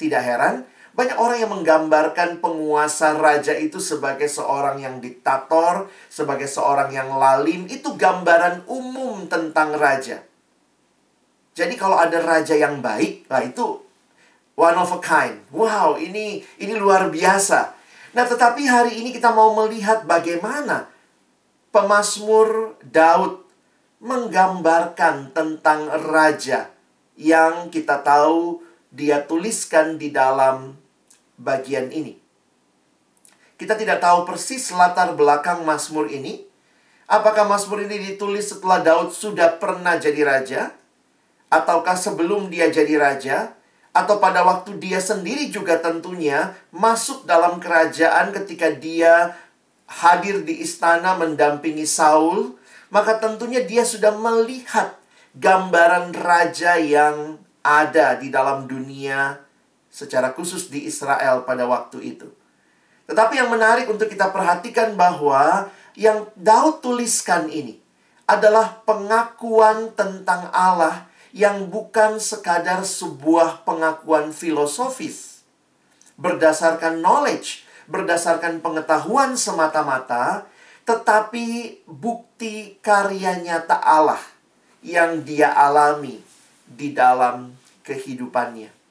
Tidak 0.00 0.22
heran, 0.22 0.64
banyak 0.92 1.16
orang 1.16 1.38
yang 1.40 1.52
menggambarkan 1.52 2.44
penguasa 2.44 3.16
raja 3.16 3.56
itu 3.56 3.80
sebagai 3.80 4.28
seorang 4.28 4.76
yang 4.76 5.00
diktator, 5.00 5.88
sebagai 6.12 6.44
seorang 6.44 6.92
yang 6.92 7.16
lalim. 7.16 7.64
Itu 7.64 7.96
gambaran 7.96 8.68
umum 8.68 9.24
tentang 9.24 9.72
raja. 9.72 10.20
Jadi 11.56 11.80
kalau 11.80 11.96
ada 11.96 12.20
raja 12.20 12.52
yang 12.52 12.84
baik, 12.84 13.24
lah 13.32 13.40
itu 13.40 13.80
one 14.52 14.76
of 14.76 14.92
a 14.92 15.00
kind. 15.00 15.40
Wow, 15.48 15.96
ini 15.96 16.44
ini 16.60 16.74
luar 16.76 17.08
biasa. 17.08 17.72
Nah, 18.12 18.28
tetapi 18.28 18.68
hari 18.68 19.00
ini 19.00 19.16
kita 19.16 19.32
mau 19.32 19.56
melihat 19.56 20.04
bagaimana 20.04 20.92
pemazmur 21.72 22.76
Daud 22.84 23.40
menggambarkan 24.04 25.32
tentang 25.32 25.88
raja 26.12 26.68
yang 27.16 27.72
kita 27.72 28.04
tahu 28.04 28.60
dia 28.92 29.24
tuliskan 29.24 29.96
di 29.96 30.12
dalam 30.12 30.81
bagian 31.42 31.90
ini. 31.90 32.22
Kita 33.58 33.74
tidak 33.74 33.98
tahu 33.98 34.22
persis 34.22 34.70
latar 34.70 35.18
belakang 35.18 35.66
Mazmur 35.66 36.06
ini. 36.06 36.46
Apakah 37.10 37.44
Mazmur 37.44 37.82
ini 37.82 38.14
ditulis 38.14 38.54
setelah 38.54 38.80
Daud 38.80 39.10
sudah 39.10 39.58
pernah 39.58 39.98
jadi 39.98 40.22
raja? 40.22 40.72
Ataukah 41.50 41.98
sebelum 41.98 42.48
dia 42.48 42.70
jadi 42.70 42.96
raja? 42.96 43.58
atau 43.92 44.16
pada 44.16 44.40
waktu 44.40 44.80
dia 44.80 44.98
sendiri 44.98 45.52
juga 45.52 45.76
tentunya 45.76 46.56
masuk 46.72 47.28
dalam 47.28 47.60
kerajaan 47.60 48.32
ketika 48.32 48.72
dia 48.72 49.36
hadir 49.84 50.40
di 50.48 50.64
istana 50.64 51.12
mendampingi 51.20 51.84
Saul, 51.84 52.56
maka 52.88 53.20
tentunya 53.20 53.60
dia 53.60 53.84
sudah 53.84 54.16
melihat 54.16 54.96
gambaran 55.36 56.16
raja 56.16 56.80
yang 56.80 57.36
ada 57.60 58.16
di 58.16 58.32
dalam 58.32 58.64
dunia 58.64 59.41
secara 59.92 60.32
khusus 60.32 60.72
di 60.72 60.88
Israel 60.88 61.44
pada 61.44 61.68
waktu 61.68 62.16
itu. 62.16 62.32
Tetapi 63.04 63.36
yang 63.36 63.52
menarik 63.52 63.92
untuk 63.92 64.08
kita 64.08 64.32
perhatikan 64.32 64.96
bahwa 64.96 65.68
yang 65.92 66.24
Daud 66.32 66.80
tuliskan 66.80 67.52
ini 67.52 67.76
adalah 68.24 68.80
pengakuan 68.88 69.92
tentang 69.92 70.48
Allah 70.48 71.04
yang 71.36 71.68
bukan 71.68 72.16
sekadar 72.16 72.80
sebuah 72.80 73.68
pengakuan 73.68 74.32
filosofis 74.32 75.32
berdasarkan 76.20 77.00
knowledge, 77.00 77.64
berdasarkan 77.88 78.62
pengetahuan 78.62 79.34
semata-mata, 79.34 80.46
tetapi 80.86 81.78
bukti 81.86 82.78
karya 82.82 83.38
nyata 83.42 83.78
Allah 83.78 84.20
yang 84.82 85.22
dia 85.22 85.50
alami 85.50 86.22
di 86.66 86.94
dalam 86.94 87.54
kehidupannya. 87.86 88.81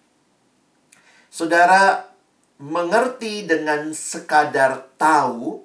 Saudara 1.31 2.11
mengerti 2.59 3.47
dengan 3.47 3.95
sekadar 3.95 4.83
tahu 4.99 5.63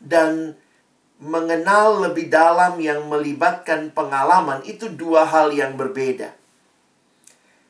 dan 0.00 0.56
mengenal 1.20 2.08
lebih 2.08 2.32
dalam 2.32 2.80
yang 2.80 3.04
melibatkan 3.04 3.92
pengalaman 3.92 4.64
itu 4.64 4.88
dua 4.88 5.28
hal 5.28 5.52
yang 5.52 5.76
berbeda. 5.76 6.32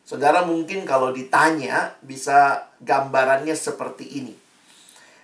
Saudara 0.06 0.47
mungkin 0.47 0.87
kalau 0.87 1.11
ditanya 1.11 1.99
bisa 2.06 2.71
gambarannya 2.78 3.59
seperti 3.59 4.23
ini. 4.23 4.35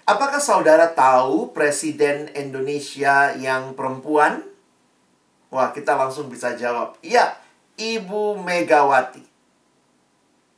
Apakah 0.03 0.43
saudara 0.43 0.91
tahu 0.91 1.55
presiden 1.55 2.27
Indonesia 2.35 3.39
yang 3.39 3.79
perempuan? 3.79 4.43
Wah, 5.55 5.71
kita 5.71 5.95
langsung 5.95 6.27
bisa 6.27 6.59
jawab. 6.59 6.99
Iya, 7.07 7.39
Ibu 7.79 8.41
Megawati. 8.41 9.28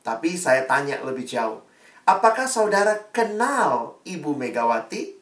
Tapi 0.00 0.37
saya 0.37 0.64
tanya 0.64 1.00
lebih 1.04 1.28
jauh. 1.28 1.61
Apakah 2.09 2.49
saudara 2.49 2.97
kenal 3.12 4.00
Ibu 4.02 4.35
Megawati? 4.35 5.14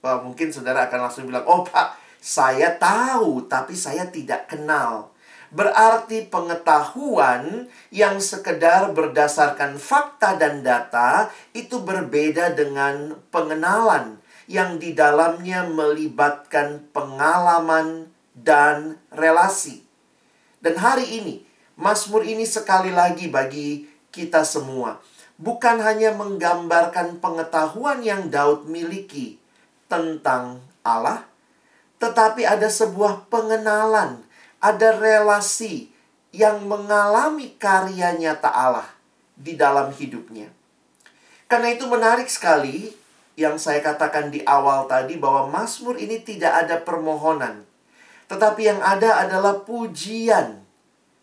Wah, 0.00 0.22
mungkin 0.24 0.48
saudara 0.48 0.88
akan 0.88 1.10
langsung 1.10 1.28
bilang, 1.28 1.44
"Oh, 1.44 1.60
Pak, 1.60 1.98
saya 2.22 2.72
tahu 2.80 3.44
tapi 3.50 3.76
saya 3.76 4.08
tidak 4.08 4.48
kenal." 4.48 5.12
Berarti 5.50 6.30
pengetahuan 6.30 7.66
yang 7.90 8.22
sekedar 8.22 8.94
berdasarkan 8.94 9.82
fakta 9.82 10.38
dan 10.38 10.62
data 10.62 11.26
itu 11.50 11.82
berbeda 11.82 12.54
dengan 12.54 13.18
pengenalan 13.34 14.22
yang 14.46 14.78
di 14.78 14.94
dalamnya 14.94 15.66
melibatkan 15.66 16.86
pengalaman 16.94 18.14
dan 18.38 19.02
relasi. 19.10 19.82
Dan 20.62 20.78
hari 20.78 21.18
ini 21.18 21.49
Mazmur 21.80 22.28
ini 22.28 22.44
sekali 22.44 22.92
lagi 22.92 23.32
bagi 23.32 23.88
kita 24.12 24.44
semua 24.44 25.00
bukan 25.40 25.80
hanya 25.80 26.12
menggambarkan 26.12 27.18
pengetahuan 27.18 28.04
yang 28.04 28.28
Daud 28.28 28.68
miliki 28.68 29.40
tentang 29.88 30.60
Allah, 30.84 31.24
tetapi 31.96 32.44
ada 32.44 32.68
sebuah 32.68 33.26
pengenalan, 33.32 34.20
ada 34.60 34.88
relasi 35.00 35.88
yang 36.30 36.68
mengalami 36.68 37.56
karya 37.56 38.14
nyata 38.14 38.52
Allah 38.52 38.88
di 39.34 39.56
dalam 39.56 39.90
hidupnya. 39.90 40.52
Karena 41.48 41.74
itu 41.74 41.88
menarik 41.88 42.28
sekali 42.30 42.92
yang 43.34 43.56
saya 43.56 43.80
katakan 43.80 44.28
di 44.28 44.44
awal 44.44 44.84
tadi 44.84 45.16
bahwa 45.16 45.48
Mazmur 45.48 45.96
ini 45.96 46.20
tidak 46.20 46.68
ada 46.68 46.76
permohonan, 46.84 47.64
tetapi 48.28 48.68
yang 48.68 48.80
ada 48.84 49.24
adalah 49.24 49.64
pujian 49.64 50.59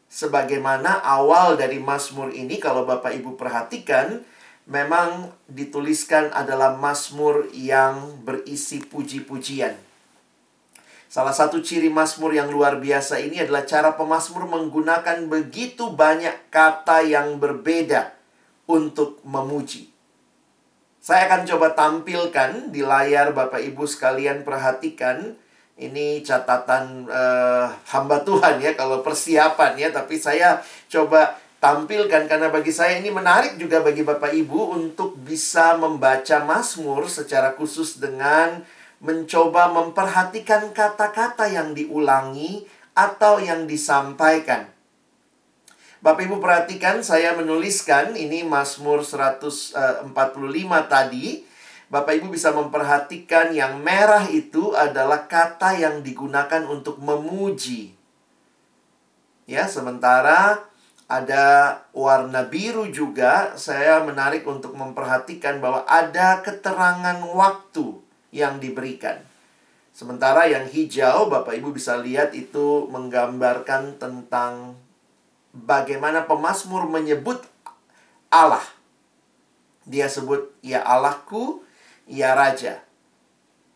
Sebagaimana 0.08 1.04
awal 1.04 1.60
dari 1.60 1.84
Mazmur 1.84 2.32
ini 2.32 2.58
kalau 2.64 2.88
Bapak 2.88 3.12
Ibu 3.12 3.36
perhatikan 3.36 4.24
memang 4.68 5.32
dituliskan 5.52 6.32
adalah 6.32 6.76
Mazmur 6.80 7.52
yang 7.52 8.24
berisi 8.24 8.84
puji-pujian. 8.84 9.76
Salah 11.08 11.32
satu 11.32 11.64
ciri 11.64 11.88
Mazmur 11.88 12.36
yang 12.36 12.52
luar 12.52 12.84
biasa 12.84 13.24
ini 13.24 13.40
adalah 13.40 13.64
cara 13.64 13.96
pemazmur 13.96 14.44
menggunakan 14.44 15.32
begitu 15.32 15.96
banyak 15.96 16.52
kata 16.52 17.08
yang 17.08 17.40
berbeda 17.40 18.12
untuk 18.68 19.24
memuji. 19.24 19.88
Saya 21.00 21.32
akan 21.32 21.48
coba 21.48 21.72
tampilkan 21.72 22.76
di 22.76 22.84
layar 22.84 23.32
Bapak 23.32 23.64
Ibu 23.64 23.88
sekalian 23.88 24.44
perhatikan 24.44 25.40
ini 25.78 26.26
catatan 26.26 27.06
uh, 27.06 27.70
hamba 27.94 28.26
Tuhan 28.26 28.58
ya 28.58 28.74
kalau 28.74 29.06
persiapan 29.06 29.78
ya 29.78 29.90
tapi 29.94 30.18
saya 30.18 30.58
coba 30.90 31.38
tampilkan 31.62 32.26
karena 32.26 32.50
bagi 32.50 32.74
saya 32.74 32.98
ini 32.98 33.14
menarik 33.14 33.62
juga 33.62 33.86
bagi 33.86 34.02
Bapak 34.02 34.34
Ibu 34.34 34.74
untuk 34.74 35.18
bisa 35.22 35.78
membaca 35.78 36.42
Mazmur 36.42 37.06
secara 37.06 37.54
khusus 37.54 38.02
dengan 38.02 38.66
mencoba 38.98 39.70
memperhatikan 39.70 40.74
kata-kata 40.74 41.46
yang 41.46 41.78
diulangi 41.78 42.66
atau 42.98 43.38
yang 43.38 43.70
disampaikan. 43.70 44.66
Bapak 46.02 46.30
Ibu 46.30 46.42
perhatikan 46.42 47.02
saya 47.06 47.34
menuliskan 47.38 48.18
ini 48.18 48.46
Mazmur 48.46 49.02
145 49.02 50.14
eh, 50.14 50.86
tadi 50.90 51.26
Bapak 51.88 52.20
Ibu 52.20 52.36
bisa 52.36 52.52
memperhatikan 52.52 53.56
yang 53.56 53.80
merah 53.80 54.28
itu 54.28 54.76
adalah 54.76 55.24
kata 55.24 55.80
yang 55.80 56.04
digunakan 56.04 56.68
untuk 56.68 57.00
memuji. 57.00 57.96
Ya, 59.48 59.72
sementara 59.72 60.68
ada 61.08 61.80
warna 61.96 62.44
biru 62.44 62.92
juga 62.92 63.56
saya 63.56 64.04
menarik 64.04 64.44
untuk 64.44 64.76
memperhatikan 64.76 65.64
bahwa 65.64 65.88
ada 65.88 66.44
keterangan 66.44 67.24
waktu 67.32 68.04
yang 68.36 68.60
diberikan. 68.60 69.24
Sementara 69.96 70.46
yang 70.52 70.68
hijau 70.68 71.32
Bapak 71.32 71.56
Ibu 71.56 71.72
bisa 71.72 71.96
lihat 71.96 72.36
itu 72.36 72.92
menggambarkan 72.92 73.96
tentang 73.96 74.76
bagaimana 75.56 76.28
pemazmur 76.28 76.86
menyebut 76.86 77.42
Allah. 78.28 78.62
Dia 79.88 80.12
sebut 80.12 80.52
ya 80.60 80.84
Allahku, 80.84 81.64
ya 82.08 82.34
raja. 82.34 82.82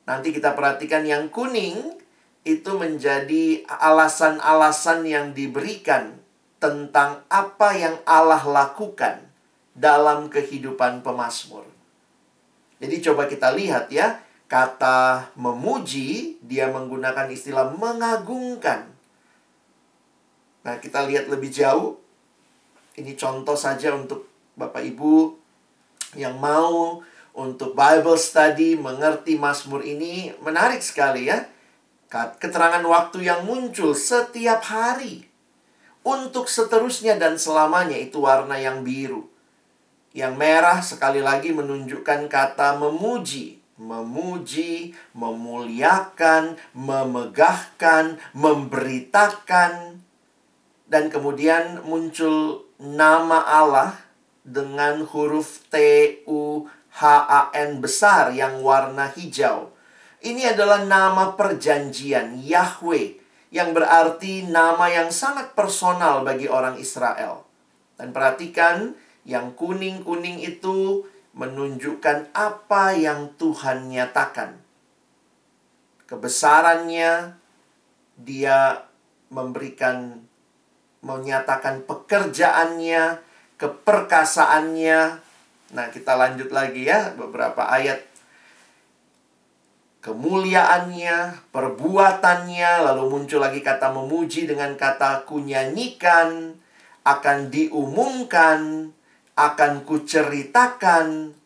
Nanti 0.08 0.34
kita 0.34 0.58
perhatikan 0.58 1.06
yang 1.06 1.30
kuning 1.30 2.00
itu 2.42 2.72
menjadi 2.74 3.62
alasan-alasan 3.70 5.06
yang 5.06 5.38
diberikan 5.38 6.18
tentang 6.58 7.22
apa 7.30 7.70
yang 7.78 7.96
Allah 8.08 8.42
lakukan 8.42 9.22
dalam 9.78 10.28
kehidupan 10.28 11.06
pemazmur. 11.06 11.66
Jadi 12.82 12.96
coba 13.06 13.30
kita 13.30 13.54
lihat 13.54 13.94
ya, 13.94 14.26
kata 14.50 15.32
memuji 15.38 16.42
dia 16.42 16.68
menggunakan 16.74 17.30
istilah 17.30 17.70
mengagungkan. 17.78 18.90
Nah, 20.62 20.76
kita 20.82 21.06
lihat 21.06 21.30
lebih 21.30 21.54
jauh. 21.54 22.02
Ini 22.98 23.14
contoh 23.16 23.56
saja 23.56 23.94
untuk 23.96 24.28
Bapak 24.58 24.82
Ibu 24.82 25.34
yang 26.20 26.38
mau 26.38 27.00
untuk 27.32 27.72
Bible 27.80 28.20
study, 28.20 28.76
mengerti 28.76 29.40
Mazmur 29.40 29.88
ini 29.88 30.36
menarik 30.44 30.84
sekali 30.84 31.32
ya. 31.32 31.48
Keterangan 32.12 32.84
waktu 32.84 33.24
yang 33.24 33.48
muncul 33.48 33.96
setiap 33.96 34.68
hari. 34.68 35.32
Untuk 36.04 36.52
seterusnya 36.52 37.16
dan 37.16 37.40
selamanya 37.40 37.96
itu 37.96 38.26
warna 38.26 38.60
yang 38.60 38.84
biru. 38.84 39.32
Yang 40.12 40.34
merah 40.36 40.80
sekali 40.84 41.24
lagi 41.24 41.56
menunjukkan 41.56 42.28
kata 42.28 42.76
memuji. 42.84 43.64
Memuji, 43.80 44.92
memuliakan, 45.16 46.60
memegahkan, 46.76 48.20
memberitakan. 48.36 50.04
Dan 50.92 51.08
kemudian 51.08 51.80
muncul 51.88 52.68
nama 52.76 53.40
Allah 53.48 53.96
dengan 54.44 55.08
huruf 55.08 55.64
T, 55.72 55.78
U, 56.28 56.68
HAN 56.92 57.80
besar 57.80 58.36
yang 58.36 58.60
warna 58.60 59.08
hijau. 59.12 59.72
Ini 60.22 60.54
adalah 60.54 60.86
nama 60.86 61.34
perjanjian 61.34 62.44
Yahweh 62.44 63.18
yang 63.50 63.74
berarti 63.74 64.48
nama 64.48 64.88
yang 64.88 65.10
sangat 65.10 65.58
personal 65.58 66.22
bagi 66.22 66.46
orang 66.46 66.78
Israel. 66.78 67.44
Dan 67.98 68.14
perhatikan 68.16 68.94
yang 69.26 69.54
kuning-kuning 69.58 70.42
itu 70.42 71.06
menunjukkan 71.32 72.36
apa 72.36 72.96
yang 72.96 73.34
Tuhan 73.40 73.88
nyatakan. 73.88 74.60
Kebesarannya 76.06 77.40
dia 78.20 78.84
memberikan 79.32 80.28
menyatakan 81.02 81.82
pekerjaannya, 81.88 83.24
keperkasaannya, 83.58 85.00
Nah, 85.72 85.88
kita 85.88 86.20
lanjut 86.20 86.52
lagi 86.52 86.88
ya 86.88 87.16
beberapa 87.16 87.64
ayat 87.68 88.04
kemuliaannya, 90.02 91.50
perbuatannya, 91.54 92.72
lalu 92.90 93.04
muncul 93.08 93.40
lagi 93.40 93.62
kata 93.62 93.94
memuji 93.94 94.50
dengan 94.50 94.74
kata 94.76 95.24
kunyanyikan, 95.30 96.58
akan 97.06 97.38
diumumkan, 97.54 98.92
akan 99.38 99.72
kuceritakan. 99.86 101.38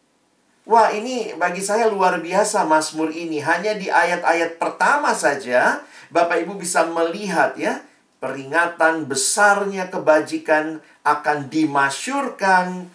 Wah, 0.66 0.90
ini 0.90 1.38
bagi 1.38 1.62
saya 1.62 1.86
luar 1.92 2.18
biasa 2.24 2.66
Mazmur 2.66 3.14
ini. 3.14 3.38
Hanya 3.38 3.78
di 3.78 3.86
ayat-ayat 3.86 4.58
pertama 4.58 5.14
saja 5.14 5.86
Bapak 6.10 6.42
Ibu 6.42 6.58
bisa 6.58 6.90
melihat 6.90 7.54
ya, 7.60 7.86
peringatan 8.18 9.06
besarnya 9.06 9.94
kebajikan 9.94 10.82
akan 11.06 11.54
dimasyurkan, 11.54 12.90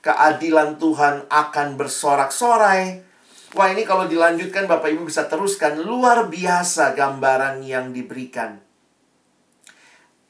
keadilan 0.00 0.80
Tuhan 0.80 1.28
akan 1.28 1.68
bersorak-sorai. 1.76 3.04
Wah 3.56 3.68
ini 3.72 3.82
kalau 3.82 4.06
dilanjutkan 4.06 4.70
Bapak 4.70 4.94
Ibu 4.94 5.10
bisa 5.10 5.26
teruskan 5.26 5.82
luar 5.82 6.30
biasa 6.30 6.94
gambaran 6.94 7.66
yang 7.66 7.90
diberikan. 7.90 8.62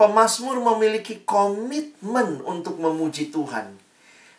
Pemasmur 0.00 0.64
memiliki 0.64 1.20
komitmen 1.28 2.40
untuk 2.40 2.80
memuji 2.80 3.28
Tuhan. 3.28 3.76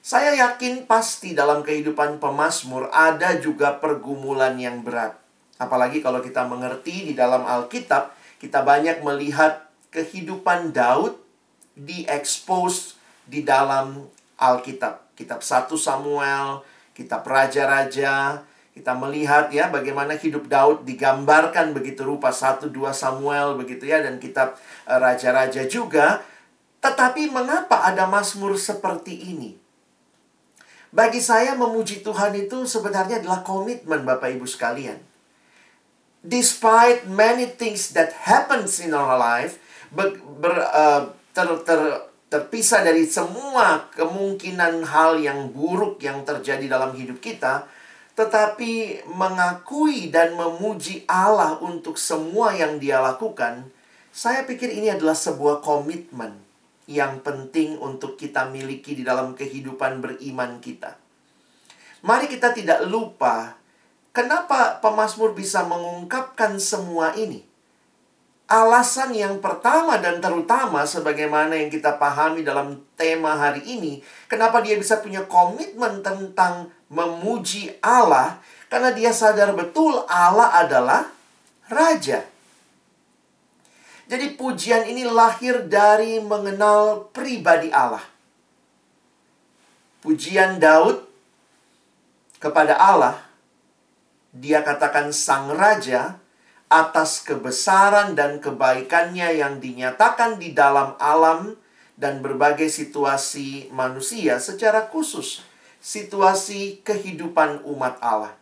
Saya 0.02 0.34
yakin 0.34 0.90
pasti 0.90 1.38
dalam 1.38 1.62
kehidupan 1.62 2.18
pemasmur 2.18 2.90
ada 2.90 3.38
juga 3.38 3.78
pergumulan 3.78 4.58
yang 4.58 4.82
berat. 4.82 5.14
Apalagi 5.62 6.02
kalau 6.02 6.26
kita 6.26 6.42
mengerti 6.50 7.06
di 7.06 7.14
dalam 7.14 7.46
Alkitab, 7.46 8.18
kita 8.42 8.66
banyak 8.66 9.06
melihat 9.06 9.70
kehidupan 9.94 10.74
Daud 10.74 11.22
diekspos 11.78 12.98
di 13.30 13.46
dalam 13.46 14.10
Alkitab 14.42 15.12
kitab 15.22 15.46
1 15.46 15.70
Samuel, 15.78 16.66
kitab 16.98 17.22
raja-raja, 17.30 18.42
kita 18.72 18.96
melihat 18.98 19.54
ya 19.54 19.70
bagaimana 19.70 20.18
hidup 20.18 20.50
Daud 20.50 20.88
digambarkan 20.88 21.76
begitu 21.78 22.02
rupa 22.08 22.34
1 22.34 22.72
2 22.72 22.74
Samuel 22.96 23.60
begitu 23.60 23.86
ya 23.86 24.02
dan 24.02 24.18
kitab 24.18 24.58
eh, 24.90 24.98
raja-raja 24.98 25.68
juga. 25.70 26.26
Tetapi 26.82 27.30
mengapa 27.30 27.86
ada 27.86 28.10
Mazmur 28.10 28.58
seperti 28.58 29.14
ini? 29.30 29.54
Bagi 30.92 31.22
saya 31.22 31.54
memuji 31.54 32.02
Tuhan 32.02 32.34
itu 32.36 32.66
sebenarnya 32.66 33.22
adalah 33.22 33.46
komitmen 33.46 34.02
Bapak 34.02 34.34
Ibu 34.34 34.50
sekalian. 34.50 34.98
Despite 36.26 37.06
many 37.06 37.48
things 37.54 37.94
that 37.94 38.12
happens 38.26 38.82
in 38.82 38.92
our 38.98 39.16
life, 39.16 39.62
ber, 39.94 40.18
ber, 40.42 40.54
uh, 40.58 41.14
ter, 41.32 41.48
ter, 41.64 42.11
terpisah 42.32 42.88
dari 42.88 43.04
semua 43.04 43.92
kemungkinan 43.92 44.88
hal 44.88 45.20
yang 45.20 45.52
buruk 45.52 46.00
yang 46.00 46.24
terjadi 46.24 46.64
dalam 46.72 46.96
hidup 46.96 47.20
kita, 47.20 47.68
tetapi 48.16 49.04
mengakui 49.12 50.08
dan 50.08 50.40
memuji 50.40 51.04
Allah 51.12 51.60
untuk 51.60 52.00
semua 52.00 52.56
yang 52.56 52.80
Dia 52.80 53.04
lakukan, 53.04 53.68
saya 54.16 54.48
pikir 54.48 54.72
ini 54.72 54.96
adalah 54.96 55.16
sebuah 55.16 55.60
komitmen 55.60 56.40
yang 56.88 57.20
penting 57.20 57.76
untuk 57.84 58.16
kita 58.16 58.48
miliki 58.48 58.96
di 58.96 59.04
dalam 59.04 59.36
kehidupan 59.36 60.00
beriman 60.00 60.64
kita. 60.64 60.96
Mari 62.08 62.32
kita 62.32 62.56
tidak 62.56 62.88
lupa 62.88 63.60
kenapa 64.16 64.80
pemazmur 64.80 65.36
bisa 65.36 65.68
mengungkapkan 65.68 66.56
semua 66.64 67.12
ini. 67.20 67.51
Alasan 68.52 69.16
yang 69.16 69.40
pertama 69.40 69.96
dan 70.04 70.20
terutama 70.20 70.84
sebagaimana 70.84 71.56
yang 71.56 71.72
kita 71.72 71.96
pahami 71.96 72.44
dalam 72.44 72.84
tema 73.00 73.40
hari 73.40 73.64
ini, 73.64 74.04
kenapa 74.28 74.60
dia 74.60 74.76
bisa 74.76 75.00
punya 75.00 75.24
komitmen 75.24 76.04
tentang 76.04 76.68
memuji 76.92 77.72
Allah 77.80 78.44
karena 78.68 78.92
dia 78.92 79.16
sadar 79.16 79.56
betul 79.56 80.04
Allah 80.04 80.68
adalah 80.68 81.08
raja. 81.72 82.28
Jadi 84.12 84.36
pujian 84.36 84.84
ini 84.84 85.08
lahir 85.08 85.72
dari 85.72 86.20
mengenal 86.20 87.08
pribadi 87.16 87.72
Allah. 87.72 88.04
Pujian 90.04 90.60
Daud 90.60 91.08
kepada 92.44 92.76
Allah, 92.76 93.16
dia 94.36 94.60
katakan 94.60 95.16
sang 95.16 95.56
raja 95.56 96.21
atas 96.72 97.20
kebesaran 97.28 98.16
dan 98.16 98.40
kebaikannya 98.40 99.44
yang 99.44 99.60
dinyatakan 99.60 100.40
di 100.40 100.56
dalam 100.56 100.96
alam 101.04 101.60
dan 102.00 102.24
berbagai 102.24 102.72
situasi 102.72 103.68
manusia 103.76 104.40
secara 104.40 104.88
khusus 104.88 105.44
situasi 105.82 106.80
kehidupan 106.86 107.66
umat 107.66 107.98
Allah. 108.00 108.38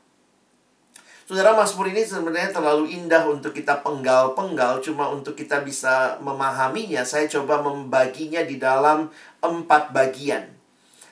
Saudara 1.24 1.56
Mazmur 1.56 1.88
ini 1.94 2.04
sebenarnya 2.04 2.52
terlalu 2.52 2.90
indah 2.90 3.30
untuk 3.30 3.54
kita 3.54 3.80
penggal-penggal, 3.86 4.82
cuma 4.82 5.14
untuk 5.14 5.38
kita 5.38 5.62
bisa 5.62 6.18
memahaminya, 6.26 7.06
saya 7.06 7.30
coba 7.30 7.62
membaginya 7.62 8.42
di 8.44 8.58
dalam 8.58 9.14
empat 9.40 9.94
bagian. 9.94 10.50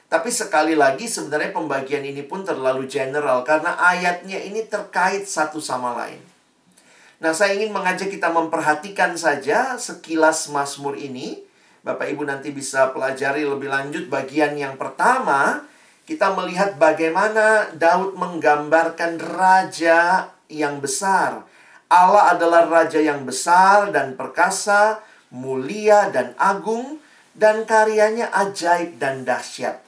Tapi 0.08 0.30
sekali 0.32 0.73
lagi 0.73 1.06
sebenarnya 1.06 1.53
pembagian 1.53 2.01
ini 2.01 2.23
pun 2.25 2.41
terlalu 2.41 2.88
general 2.88 3.43
karena 3.43 3.77
ayatnya 3.77 4.39
ini 4.41 4.65
terkait 4.65 5.27
satu 5.27 5.62
sama 5.62 5.93
lain. 5.93 6.37
Nah, 7.17 7.34
saya 7.34 7.58
ingin 7.58 7.73
mengajak 7.73 8.13
kita 8.13 8.30
memperhatikan 8.30 9.17
saja 9.17 9.75
sekilas 9.82 10.53
Mazmur 10.53 10.93
ini. 10.93 11.41
Bapak 11.82 12.13
Ibu 12.13 12.30
nanti 12.30 12.53
bisa 12.53 12.93
pelajari 12.93 13.47
lebih 13.47 13.71
lanjut 13.71 14.06
bagian 14.12 14.53
yang 14.53 14.75
pertama 14.75 15.65
kita 16.08 16.32
melihat 16.39 16.80
bagaimana 16.80 17.67
Daud 17.75 18.15
menggambarkan 18.15 19.19
raja 19.19 20.32
yang 20.47 20.80
besar. 20.80 21.43
Allah 21.91 22.32
adalah 22.32 22.63
raja 22.63 22.99
yang 22.99 23.27
besar 23.27 23.91
dan 23.91 24.15
perkasa, 24.15 25.03
mulia 25.36 26.08
dan 26.12 26.32
agung, 26.39 27.03
dan 27.36 27.67
karyanya 27.67 28.32
ajaib 28.32 28.95
dan 28.95 29.27
dahsyat. 29.27 29.84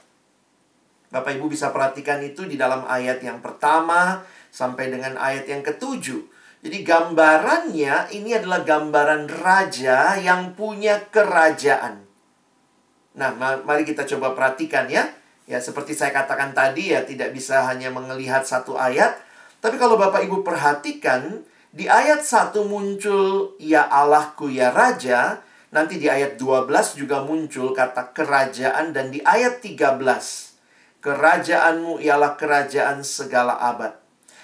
Bapak 1.08 1.40
Ibu 1.40 1.48
bisa 1.48 1.72
perhatikan 1.72 2.20
itu 2.20 2.44
di 2.44 2.60
dalam 2.60 2.84
ayat 2.84 3.24
yang 3.24 3.40
pertama 3.40 4.20
sampai 4.52 4.92
dengan 4.92 5.16
ayat 5.16 5.48
yang 5.48 5.64
ketujuh. 5.64 6.20
Jadi 6.60 6.84
gambarannya 6.84 8.12
ini 8.12 8.36
adalah 8.36 8.60
gambaran 8.60 9.24
raja 9.40 10.20
yang 10.20 10.52
punya 10.52 11.08
kerajaan. 11.08 12.04
Nah, 13.16 13.32
mari 13.64 13.88
kita 13.88 14.04
coba 14.04 14.36
perhatikan 14.36 14.84
ya. 14.86 15.08
Ya, 15.48 15.58
seperti 15.58 15.96
saya 15.96 16.14
katakan 16.14 16.52
tadi 16.54 16.94
ya, 16.94 17.02
tidak 17.02 17.32
bisa 17.34 17.64
hanya 17.66 17.90
melihat 17.90 18.44
satu 18.46 18.76
ayat. 18.76 19.18
Tapi 19.58 19.80
kalau 19.80 19.98
Bapak 19.98 20.22
Ibu 20.22 20.46
perhatikan, 20.46 21.42
di 21.70 21.86
ayat 21.86 22.26
1 22.26 22.66
muncul 22.66 23.54
ya 23.62 23.86
Allahku 23.86 24.50
ya 24.50 24.74
Raja, 24.74 25.38
nanti 25.70 26.02
di 26.02 26.10
ayat 26.10 26.34
12 26.34 26.98
juga 26.98 27.22
muncul 27.22 27.70
kata 27.70 28.10
kerajaan 28.10 28.90
dan 28.90 29.14
di 29.14 29.22
ayat 29.22 29.62
13 29.62 30.00
kerajaanmu 31.00 32.02
ialah 32.02 32.34
kerajaan 32.34 33.06
segala 33.06 33.56
abad. 33.56 33.99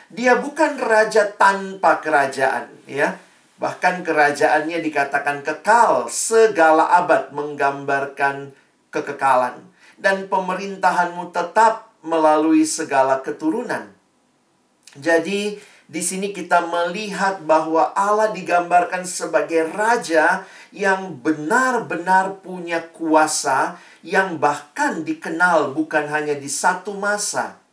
Dia 0.07 0.39
bukan 0.39 0.79
raja 0.79 1.27
tanpa 1.35 1.99
kerajaan, 1.99 2.71
ya. 2.87 3.19
Bahkan 3.57 4.05
kerajaannya 4.05 4.85
dikatakan 4.85 5.41
kekal 5.41 6.13
segala 6.13 6.93
abad 6.93 7.33
menggambarkan 7.33 8.53
kekekalan 8.93 9.65
dan 9.97 10.29
pemerintahanmu 10.29 11.33
tetap 11.33 11.91
melalui 12.05 12.69
segala 12.69 13.25
keturunan. 13.25 13.91
Jadi, 14.95 15.59
di 15.87 16.03
sini 16.03 16.31
kita 16.35 16.67
melihat 16.67 17.43
bahwa 17.43 17.95
Allah 17.97 18.31
digambarkan 18.31 19.07
sebagai 19.07 19.71
raja 19.71 20.45
yang 20.75 21.17
benar-benar 21.19 22.43
punya 22.43 22.83
kuasa 22.93 23.79
yang 24.03 24.37
bahkan 24.37 25.07
dikenal 25.07 25.73
bukan 25.73 26.11
hanya 26.11 26.35
di 26.35 26.51
satu 26.51 26.95
masa. 26.95 27.66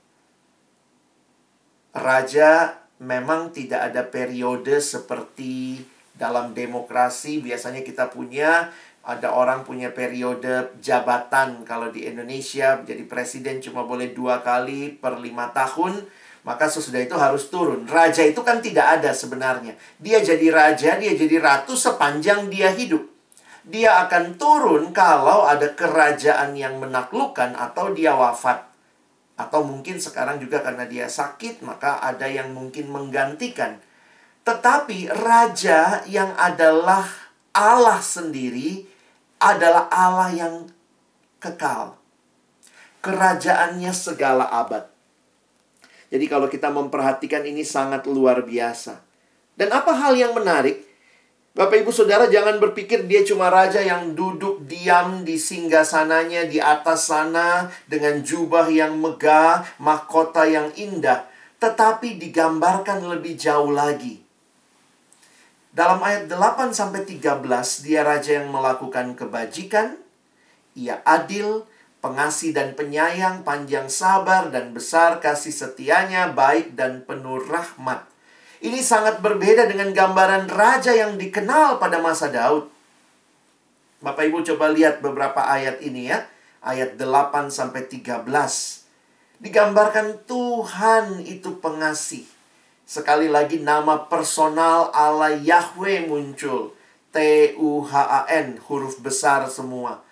Raja 1.93 2.73
memang 2.97 3.53
tidak 3.53 3.93
ada 3.93 4.01
periode 4.01 4.82
seperti 4.82 5.77
dalam 6.17 6.58
demokrasi 6.58 7.38
biasanya 7.38 7.86
kita 7.86 8.10
punya 8.10 8.73
ada 9.03 9.36
orang 9.36 9.62
punya 9.62 9.93
periode 9.93 10.73
jabatan. 10.82 11.62
Kalau 11.67 11.93
di 11.93 12.10
Indonesia 12.10 12.82
jadi 12.82 13.03
presiden 13.06 13.62
cuma 13.62 13.86
boleh 13.86 14.10
dua 14.10 14.41
kali 14.41 14.95
per 14.97 15.21
lima 15.21 15.53
tahun 15.53 16.01
maka 16.43 16.65
sesudah 16.65 17.06
itu 17.06 17.13
harus 17.13 17.47
turun. 17.53 17.86
Raja 17.86 18.25
itu 18.25 18.41
kan 18.41 18.58
tidak 18.60 18.99
ada 18.99 19.13
sebenarnya. 19.13 19.77
Dia 20.01 20.19
jadi 20.19 20.49
raja 20.49 20.97
dia 20.97 21.13
jadi 21.13 21.38
ratu 21.38 21.77
sepanjang 21.77 22.49
dia 22.49 22.73
hidup. 22.73 23.06
Dia 23.63 24.08
akan 24.08 24.36
turun 24.36 24.91
kalau 24.91 25.45
ada 25.45 25.71
kerajaan 25.71 26.58
yang 26.58 26.84
menaklukkan 26.84 27.56
atau 27.56 27.95
dia 27.95 28.12
wafat 28.12 28.72
atau 29.34 29.65
mungkin 29.65 29.98
sekarang 29.98 30.38
juga 30.38 30.62
karena 30.62 30.86
dia 30.86 31.10
sakit 31.10 31.65
maka 31.65 31.98
ada 32.02 32.30
yang 32.30 32.54
mungkin 32.54 32.89
menggantikan 32.93 33.82
tetapi 34.43 35.08
raja 35.08 36.04
yang 36.06 36.36
adalah 36.36 37.08
Allah 37.56 38.04
sendiri 38.04 38.84
adalah 39.39 39.88
Allah 39.88 40.30
yang 40.36 40.56
kekal. 41.39 41.96
Kerajaannya 43.04 43.91
segala 43.91 44.48
abad. 44.48 44.88
Jadi 46.12 46.26
kalau 46.28 46.48
kita 46.48 46.72
memperhatikan 46.72 47.43
ini 47.43 47.67
sangat 47.67 48.08
luar 48.08 48.43
biasa. 48.43 49.00
Dan 49.56 49.72
apa 49.76 49.91
hal 49.96 50.15
yang 50.15 50.32
menarik? 50.36 50.84
Bapak 51.54 51.86
Ibu 51.86 51.94
Saudara 51.94 52.26
jangan 52.34 52.58
berpikir 52.58 53.06
dia 53.06 53.22
cuma 53.22 53.46
raja 53.54 53.78
yang 53.78 54.18
duduk 54.18 54.66
diam 54.66 55.22
di 55.22 55.38
singgah 55.38 55.86
sananya 55.86 56.50
di 56.50 56.58
atas 56.58 57.13
sana 57.13 57.70
dengan 57.86 58.26
jubah 58.26 58.66
yang 58.74 58.98
megah, 58.98 59.62
mahkota 59.78 60.50
yang 60.50 60.74
indah, 60.74 61.30
tetapi 61.62 62.18
digambarkan 62.18 63.06
lebih 63.06 63.38
jauh 63.38 63.70
lagi. 63.70 64.26
Dalam 65.70 66.02
ayat 66.02 66.26
8 66.26 66.74
sampai 66.74 67.06
13 67.06 67.46
dia 67.86 68.02
raja 68.02 68.42
yang 68.42 68.50
melakukan 68.50 69.13
kebajikan, 69.13 70.02
ia 70.74 71.06
adil, 71.06 71.70
pengasih 72.02 72.50
dan 72.50 72.74
penyayang, 72.74 73.46
panjang 73.46 73.94
sabar 73.94 74.50
dan 74.50 74.74
besar 74.74 75.22
kasih 75.22 75.54
setianya, 75.54 76.34
baik 76.34 76.74
dan 76.74 77.06
penuh 77.06 77.38
rahmat. 77.46 78.12
Ini 78.63 78.80
sangat 78.80 79.19
berbeda 79.19 79.67
dengan 79.67 79.91
gambaran 79.91 80.47
raja 80.47 80.95
yang 80.95 81.19
dikenal 81.19 81.84
pada 81.84 81.99
masa 81.99 82.32
Daud. 82.32 82.71
Bapak 83.99 84.23
Ibu 84.32 84.39
coba 84.56 84.71
lihat 84.71 85.04
beberapa 85.04 85.43
ayat 85.43 85.84
ini 85.84 86.08
ya. 86.08 86.23
Ayat 86.63 86.95
8 86.95 87.52
sampai 87.52 87.91
13. 87.91 88.23
Digambarkan 89.43 90.23
Tuhan 90.23 91.28
itu 91.28 91.60
pengasih 91.60 92.23
Sekali 92.84 93.32
lagi 93.32 93.63
nama 93.63 94.06
personal 94.12 94.91
Allah 94.91 95.39
Yahweh 95.39 96.04
muncul. 96.06 96.76
T-U-H-A-N, 97.15 98.60
huruf 98.67 98.99
besar 98.99 99.45
semua. 99.47 100.04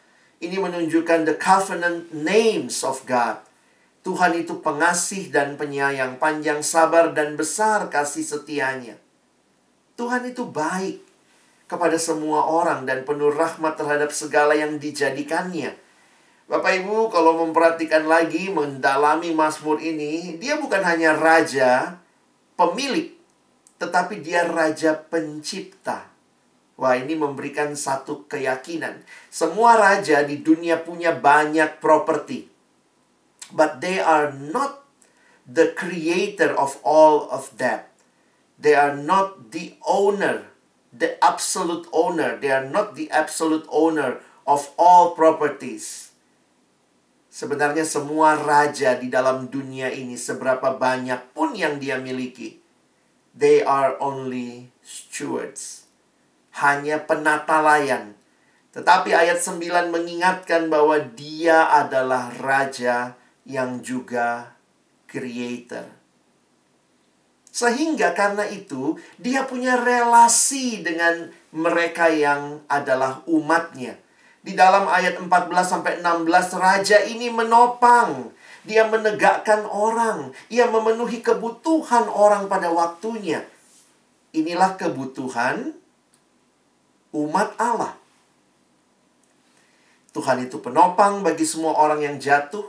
Ini 0.42 0.58
menunjukkan 0.58 1.28
the 1.28 1.36
covenant 1.36 2.14
names 2.14 2.86
of 2.86 3.04
God. 3.04 3.42
Tuhan 4.02 4.34
itu 4.34 4.66
pengasih 4.66 5.30
dan 5.30 5.62
penyayang, 5.62 6.18
panjang 6.18 6.66
sabar 6.66 7.14
dan 7.14 7.38
besar 7.38 7.86
kasih 7.94 8.26
setianya. 8.26 8.98
Tuhan 9.94 10.26
itu 10.26 10.50
baik 10.50 11.06
kepada 11.70 11.96
semua 12.02 12.50
orang 12.50 12.84
dan 12.84 13.06
penuh 13.06 13.30
rahmat 13.30 13.78
terhadap 13.78 14.10
segala 14.10 14.58
yang 14.58 14.82
dijadikannya. 14.82 15.78
Bapak 16.52 16.84
Ibu, 16.84 17.08
kalau 17.08 17.48
memperhatikan 17.48 18.12
lagi, 18.12 18.52
mendalami 18.52 19.32
Mazmur 19.32 19.80
ini, 19.80 20.36
dia 20.36 20.60
bukan 20.60 20.84
hanya 20.84 21.16
raja, 21.16 21.96
pemilik, 22.60 23.16
tetapi 23.80 24.20
dia 24.20 24.44
raja 24.44 25.00
pencipta. 25.00 26.12
Wah, 26.76 27.00
ini 27.00 27.16
memberikan 27.16 27.72
satu 27.72 28.28
keyakinan. 28.28 29.00
Semua 29.32 29.80
raja 29.80 30.28
di 30.28 30.44
dunia 30.44 30.82
punya 30.82 31.16
banyak 31.16 31.80
properti. 31.80 32.51
But 33.52 33.84
they 33.84 34.00
are 34.00 34.32
not 34.32 34.82
the 35.48 35.76
creator 35.76 36.56
of 36.56 36.80
all 36.84 37.28
of 37.28 37.52
that. 37.60 37.92
They 38.62 38.78
are 38.78 38.96
not 38.96 39.52
the 39.52 39.76
owner, 39.84 40.48
the 40.94 41.18
absolute 41.20 41.90
owner. 41.92 42.38
They 42.40 42.54
are 42.54 42.68
not 42.68 42.96
the 42.96 43.12
absolute 43.12 43.68
owner 43.68 44.24
of 44.48 44.72
all 44.78 45.18
properties. 45.18 46.14
Sebenarnya 47.32 47.88
semua 47.88 48.36
raja 48.36 49.00
di 49.00 49.08
dalam 49.08 49.48
dunia 49.48 49.88
ini 49.88 50.20
seberapa 50.20 50.76
banyak 50.76 51.32
pun 51.32 51.56
yang 51.56 51.80
dia 51.80 51.96
miliki, 51.96 52.60
they 53.32 53.64
are 53.64 53.96
only 54.04 54.68
stewards. 54.84 55.88
Hanya 56.60 57.00
penata 57.08 57.64
layan. 57.64 58.20
Tetapi 58.76 59.16
ayat 59.16 59.40
9 59.40 59.92
mengingatkan 59.92 60.68
bahwa 60.68 61.00
dia 61.00 61.72
adalah 61.72 62.36
raja 62.36 63.16
yang 63.52 63.84
juga 63.84 64.56
creator. 65.12 65.84
Sehingga 67.52 68.16
karena 68.16 68.48
itu 68.48 68.96
dia 69.20 69.44
punya 69.44 69.76
relasi 69.76 70.80
dengan 70.80 71.28
mereka 71.52 72.08
yang 72.08 72.64
adalah 72.72 73.20
umatnya. 73.28 74.00
Di 74.40 74.56
dalam 74.56 74.88
ayat 74.88 75.20
14 75.20 75.28
sampai 75.68 76.00
16 76.00 76.56
raja 76.56 76.98
ini 77.04 77.28
menopang, 77.28 78.32
dia 78.64 78.88
menegakkan 78.88 79.68
orang, 79.68 80.32
ia 80.48 80.66
memenuhi 80.72 81.20
kebutuhan 81.20 82.08
orang 82.08 82.48
pada 82.48 82.72
waktunya. 82.72 83.44
Inilah 84.32 84.80
kebutuhan 84.80 85.76
umat 87.12 87.52
Allah. 87.60 88.00
Tuhan 90.16 90.48
itu 90.48 90.60
penopang 90.64 91.20
bagi 91.20 91.44
semua 91.44 91.76
orang 91.76 92.00
yang 92.00 92.16
jatuh, 92.16 92.64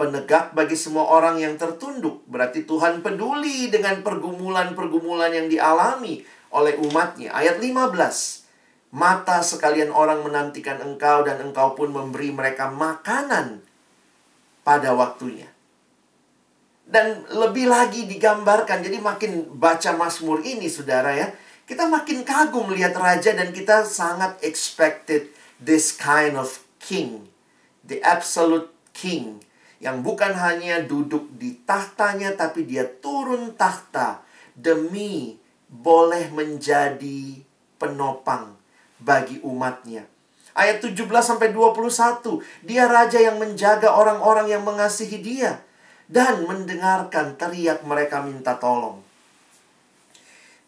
penegak 0.00 0.56
bagi 0.56 0.72
semua 0.80 1.12
orang 1.12 1.36
yang 1.36 1.60
tertunduk. 1.60 2.24
Berarti 2.24 2.64
Tuhan 2.64 3.04
peduli 3.04 3.68
dengan 3.68 4.00
pergumulan-pergumulan 4.00 5.28
yang 5.36 5.52
dialami 5.52 6.24
oleh 6.56 6.80
umatnya. 6.80 7.36
Ayat 7.36 7.60
15. 7.60 8.96
Mata 8.96 9.44
sekalian 9.44 9.92
orang 9.92 10.24
menantikan 10.24 10.80
engkau 10.80 11.20
dan 11.20 11.44
engkau 11.44 11.76
pun 11.76 11.92
memberi 11.92 12.32
mereka 12.32 12.72
makanan 12.72 13.60
pada 14.64 14.96
waktunya. 14.96 15.52
Dan 16.90 17.22
lebih 17.30 17.70
lagi 17.70 18.08
digambarkan, 18.08 18.82
jadi 18.82 18.98
makin 18.98 19.46
baca 19.54 19.94
Mazmur 19.94 20.42
ini 20.42 20.66
saudara 20.66 21.14
ya, 21.14 21.30
kita 21.62 21.86
makin 21.86 22.26
kagum 22.26 22.66
melihat 22.66 22.98
raja 22.98 23.30
dan 23.30 23.54
kita 23.54 23.86
sangat 23.86 24.42
expected 24.42 25.30
this 25.62 25.94
kind 25.94 26.34
of 26.34 26.66
king. 26.82 27.30
The 27.86 28.02
absolute 28.02 28.74
king. 28.90 29.46
Yang 29.80 29.96
bukan 30.04 30.32
hanya 30.36 30.84
duduk 30.84 31.32
di 31.40 31.56
tahtanya 31.64 32.36
tapi 32.36 32.68
dia 32.68 32.84
turun 32.84 33.56
tahta 33.56 34.20
demi 34.52 35.40
boleh 35.72 36.28
menjadi 36.30 37.40
penopang 37.80 38.60
bagi 39.00 39.40
umatnya. 39.40 40.04
Ayat 40.52 40.82
17 40.84 41.08
sampai 41.22 41.54
21, 41.54 42.42
dia 42.66 42.84
raja 42.90 43.16
yang 43.16 43.40
menjaga 43.40 43.94
orang-orang 43.96 44.50
yang 44.52 44.66
mengasihi 44.66 45.22
dia 45.22 45.64
dan 46.10 46.42
mendengarkan 46.44 47.38
teriak 47.38 47.86
mereka 47.86 48.20
minta 48.20 48.58
tolong. 48.58 49.00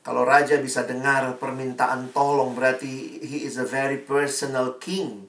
Kalau 0.02 0.22
raja 0.26 0.58
bisa 0.58 0.86
dengar 0.86 1.38
permintaan 1.38 2.10
tolong 2.14 2.54
berarti 2.54 3.22
he 3.22 3.46
is 3.46 3.58
a 3.58 3.66
very 3.66 3.98
personal 3.98 4.78
king. 4.78 5.26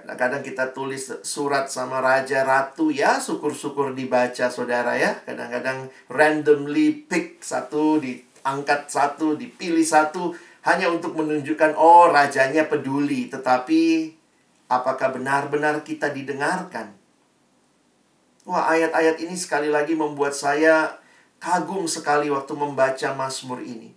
Kadang-kadang 0.00 0.40
kita 0.40 0.72
tulis 0.72 1.12
surat 1.20 1.68
sama 1.68 2.00
raja 2.00 2.40
ratu 2.42 2.88
ya, 2.88 3.20
syukur-syukur 3.20 3.92
dibaca 3.92 4.48
saudara 4.48 4.96
ya. 4.96 5.20
Kadang-kadang 5.28 5.92
randomly 6.08 7.04
pick 7.04 7.44
satu, 7.44 8.00
diangkat 8.00 8.88
satu, 8.88 9.36
dipilih 9.36 9.84
satu 9.84 10.32
hanya 10.64 10.88
untuk 10.88 11.16
menunjukkan 11.16 11.76
oh 11.76 12.08
rajanya 12.08 12.64
peduli, 12.68 13.28
tetapi 13.28 14.12
apakah 14.68 15.12
benar-benar 15.12 15.84
kita 15.84 16.08
didengarkan? 16.08 16.96
Wah, 18.48 18.72
ayat-ayat 18.72 19.20
ini 19.20 19.36
sekali 19.36 19.68
lagi 19.68 19.92
membuat 19.92 20.32
saya 20.32 20.96
kagum 21.40 21.84
sekali 21.84 22.32
waktu 22.32 22.52
membaca 22.56 23.08
Mazmur 23.12 23.60
ini. 23.60 23.92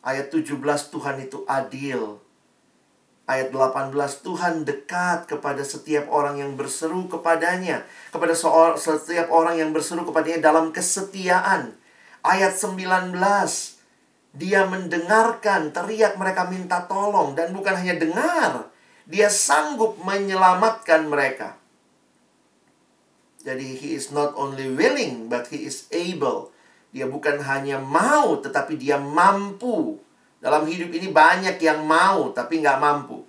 Ayat 0.00 0.32
17 0.32 0.56
Tuhan 0.92 1.16
itu 1.20 1.44
adil. 1.44 2.20
Ayat 3.26 3.50
18 3.50 3.90
Tuhan 4.22 4.62
dekat 4.62 5.26
kepada 5.26 5.66
setiap 5.66 6.06
orang 6.14 6.38
yang 6.38 6.54
berseru 6.54 7.10
kepadanya, 7.10 7.82
kepada 8.14 8.38
setiap 8.78 9.34
orang 9.34 9.58
yang 9.58 9.74
berseru 9.74 10.06
kepadanya 10.06 10.46
dalam 10.54 10.70
kesetiaan. 10.70 11.74
Ayat 12.22 12.54
19 12.54 13.18
dia 14.36 14.62
mendengarkan 14.70 15.74
teriak 15.74 16.14
mereka 16.14 16.46
minta 16.46 16.86
tolong 16.86 17.34
dan 17.34 17.50
bukan 17.50 17.74
hanya 17.74 17.98
dengar, 17.98 18.70
dia 19.08 19.26
sanggup 19.26 19.98
menyelamatkan 20.06 21.10
mereka. 21.10 21.58
Jadi 23.42 23.78
he 23.78 23.98
is 23.98 24.14
not 24.14 24.38
only 24.38 24.70
willing 24.70 25.26
but 25.26 25.50
he 25.50 25.66
is 25.66 25.90
able. 25.90 26.54
Dia 26.94 27.10
bukan 27.10 27.42
hanya 27.42 27.82
mau 27.82 28.38
tetapi 28.38 28.78
dia 28.78 29.02
mampu. 29.02 29.98
Dalam 30.42 30.68
hidup 30.68 30.92
ini 30.92 31.08
banyak 31.10 31.56
yang 31.58 31.84
mau 31.84 32.30
tapi 32.30 32.60
nggak 32.60 32.80
mampu. 32.80 33.24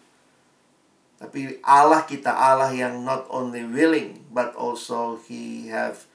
Tapi 1.17 1.58
Allah 1.65 2.06
kita 2.06 2.30
Allah 2.30 2.70
yang 2.70 3.02
not 3.02 3.26
only 3.34 3.65
willing 3.65 4.22
but 4.30 4.54
also 4.54 5.17
he 5.26 5.72
have 5.74 6.06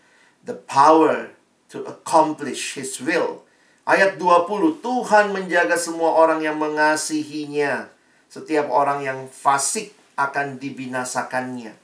the 0.47 0.55
power 0.55 1.35
to 1.67 1.83
accomplish 1.89 2.79
his 2.79 3.03
will 3.03 3.43
Ayat 3.83 4.15
20, 4.15 4.79
Tuhan 4.79 5.35
menjaga 5.35 5.75
semua 5.75 6.15
orang 6.15 6.39
yang 6.39 6.55
mengasihinya. 6.55 7.91
Setiap 8.31 8.71
orang 8.71 9.03
yang 9.03 9.19
fasik 9.27 9.91
akan 10.15 10.63
dibinasakannya. 10.63 11.75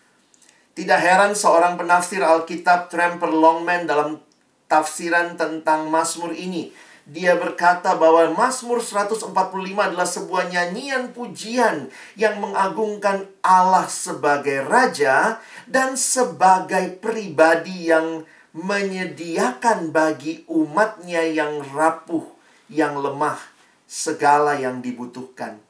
Tidak 0.79 1.01
heran 1.03 1.35
seorang 1.35 1.75
penafsir 1.75 2.23
Alkitab 2.23 2.87
Tramper 2.87 3.35
Longman 3.35 3.91
dalam 3.91 4.23
tafsiran 4.71 5.35
tentang 5.35 5.91
Mazmur 5.91 6.31
ini. 6.39 6.71
Dia 7.09 7.41
berkata 7.41 7.97
bahwa 7.97 8.37
Mazmur 8.37 8.85
145 8.85 9.33
adalah 9.81 10.05
sebuah 10.05 10.53
nyanyian 10.53 11.17
pujian 11.17 11.89
yang 12.21 12.37
mengagungkan 12.37 13.33
Allah 13.41 13.89
sebagai 13.89 14.69
Raja 14.69 15.41
dan 15.65 15.97
sebagai 15.97 17.01
pribadi 17.01 17.89
yang 17.89 18.29
menyediakan 18.53 19.89
bagi 19.89 20.45
umatnya 20.53 21.25
yang 21.25 21.65
rapuh, 21.73 22.29
yang 22.69 23.01
lemah, 23.01 23.41
segala 23.89 24.61
yang 24.61 24.85
dibutuhkan. 24.85 25.65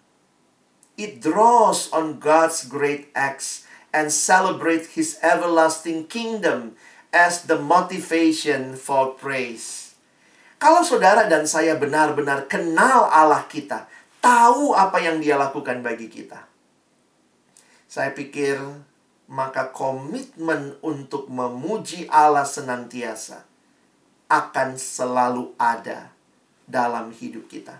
It 0.98 1.22
draws 1.22 1.86
on 1.94 2.18
God's 2.18 2.66
great 2.66 3.14
acts 3.14 3.62
and 3.94 4.10
celebrates 4.10 4.98
His 4.98 5.14
everlasting 5.22 6.10
kingdom 6.10 6.74
as 7.14 7.46
the 7.46 7.54
motivation 7.54 8.74
for 8.74 9.14
praise. 9.14 9.77
Kalau 10.58 10.82
saudara 10.82 11.30
dan 11.30 11.46
saya 11.46 11.78
benar-benar 11.78 12.50
kenal 12.50 13.06
Allah 13.06 13.46
kita, 13.46 13.86
tahu 14.18 14.74
apa 14.74 14.98
yang 14.98 15.22
Dia 15.22 15.38
lakukan 15.38 15.86
bagi 15.86 16.10
kita, 16.10 16.42
saya 17.86 18.10
pikir 18.10 18.58
maka 19.30 19.70
komitmen 19.70 20.74
untuk 20.82 21.30
memuji 21.30 22.10
Allah 22.10 22.42
senantiasa 22.42 23.44
akan 24.28 24.76
selalu 24.76 25.54
ada 25.56 26.10
dalam 26.68 27.12
hidup 27.12 27.48
kita. 27.48 27.78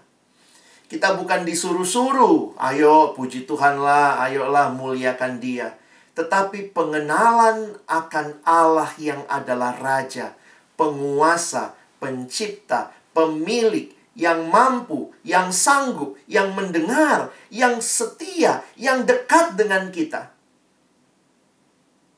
Kita 0.89 1.21
bukan 1.21 1.45
disuruh-suruh, 1.45 2.57
ayo 2.57 3.13
puji 3.13 3.45
Tuhanlah, 3.45 4.25
ayolah 4.25 4.73
muliakan 4.73 5.37
Dia. 5.37 5.77
Tetapi 6.17 6.73
pengenalan 6.73 7.77
akan 7.85 8.41
Allah 8.43 8.89
yang 8.97 9.21
adalah 9.29 9.77
Raja, 9.77 10.33
penguasa, 10.81 11.78
pencipta, 12.01 12.95
pemilik, 13.13 13.95
yang 14.19 14.51
mampu, 14.51 15.15
yang 15.23 15.55
sanggup, 15.55 16.19
yang 16.27 16.51
mendengar, 16.59 17.31
yang 17.55 17.79
setia, 17.79 18.67
yang 18.75 19.07
dekat 19.07 19.55
dengan 19.55 19.95
kita 19.95 20.35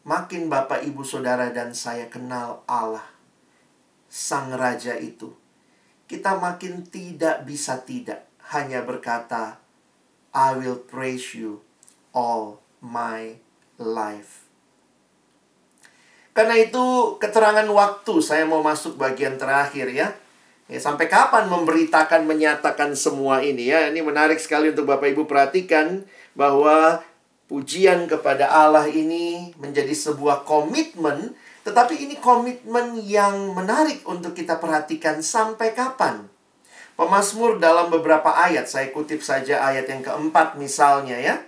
Makin 0.01 0.49
Bapak, 0.49 0.81
Ibu, 0.81 1.05
Saudara, 1.05 1.53
dan 1.53 1.77
saya 1.77 2.09
kenal 2.09 2.65
Allah, 2.65 3.05
Sang 4.09 4.49
Raja 4.49 4.97
itu, 4.97 5.37
kita 6.09 6.41
makin 6.41 6.89
tidak 6.89 7.45
bisa 7.45 7.77
tidak 7.85 8.25
hanya 8.49 8.81
berkata, 8.81 9.61
I 10.33 10.57
will 10.57 10.81
praise 10.81 11.37
you 11.37 11.61
all 12.17 12.65
my 12.81 13.45
life. 13.77 14.40
Karena 16.31 16.55
itu 16.55 17.17
keterangan 17.19 17.67
waktu 17.67 18.15
saya 18.23 18.47
mau 18.47 18.63
masuk 18.63 18.95
bagian 18.95 19.37
terakhir 19.37 19.91
ya. 19.91 20.15
Ya, 20.71 20.79
sampai 20.79 21.11
kapan 21.11 21.51
memberitakan 21.51 22.31
menyatakan 22.31 22.95
semua 22.95 23.43
ini 23.43 23.75
ya? 23.75 23.91
Ini 23.91 24.07
menarik 24.07 24.39
sekali 24.39 24.71
untuk 24.71 24.87
Bapak 24.87 25.11
Ibu 25.11 25.27
perhatikan 25.27 26.07
bahwa 26.39 27.03
pujian 27.51 28.07
kepada 28.07 28.47
Allah 28.47 28.87
ini 28.87 29.51
menjadi 29.59 29.91
sebuah 29.91 30.47
komitmen, 30.47 31.35
tetapi 31.67 31.99
ini 31.99 32.23
komitmen 32.23 33.03
yang 33.03 33.51
menarik 33.59 34.07
untuk 34.07 34.39
kita 34.39 34.63
perhatikan 34.63 35.19
sampai 35.19 35.75
kapan. 35.75 36.31
Pemasmur 36.95 37.59
dalam 37.59 37.91
beberapa 37.91 38.31
ayat, 38.31 38.71
saya 38.71 38.95
kutip 38.95 39.27
saja 39.27 39.67
ayat 39.67 39.91
yang 39.91 40.07
keempat 40.07 40.55
misalnya 40.55 41.19
ya. 41.19 41.43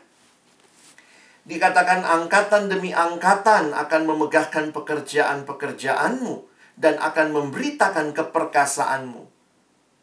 Dikatakan 1.42 2.06
angkatan 2.06 2.70
demi 2.70 2.94
angkatan 2.94 3.74
akan 3.74 4.02
memegahkan 4.06 4.70
pekerjaan-pekerjaanmu 4.70 6.46
dan 6.78 7.02
akan 7.02 7.34
memberitakan 7.34 8.14
keperkasaanmu. 8.14 9.26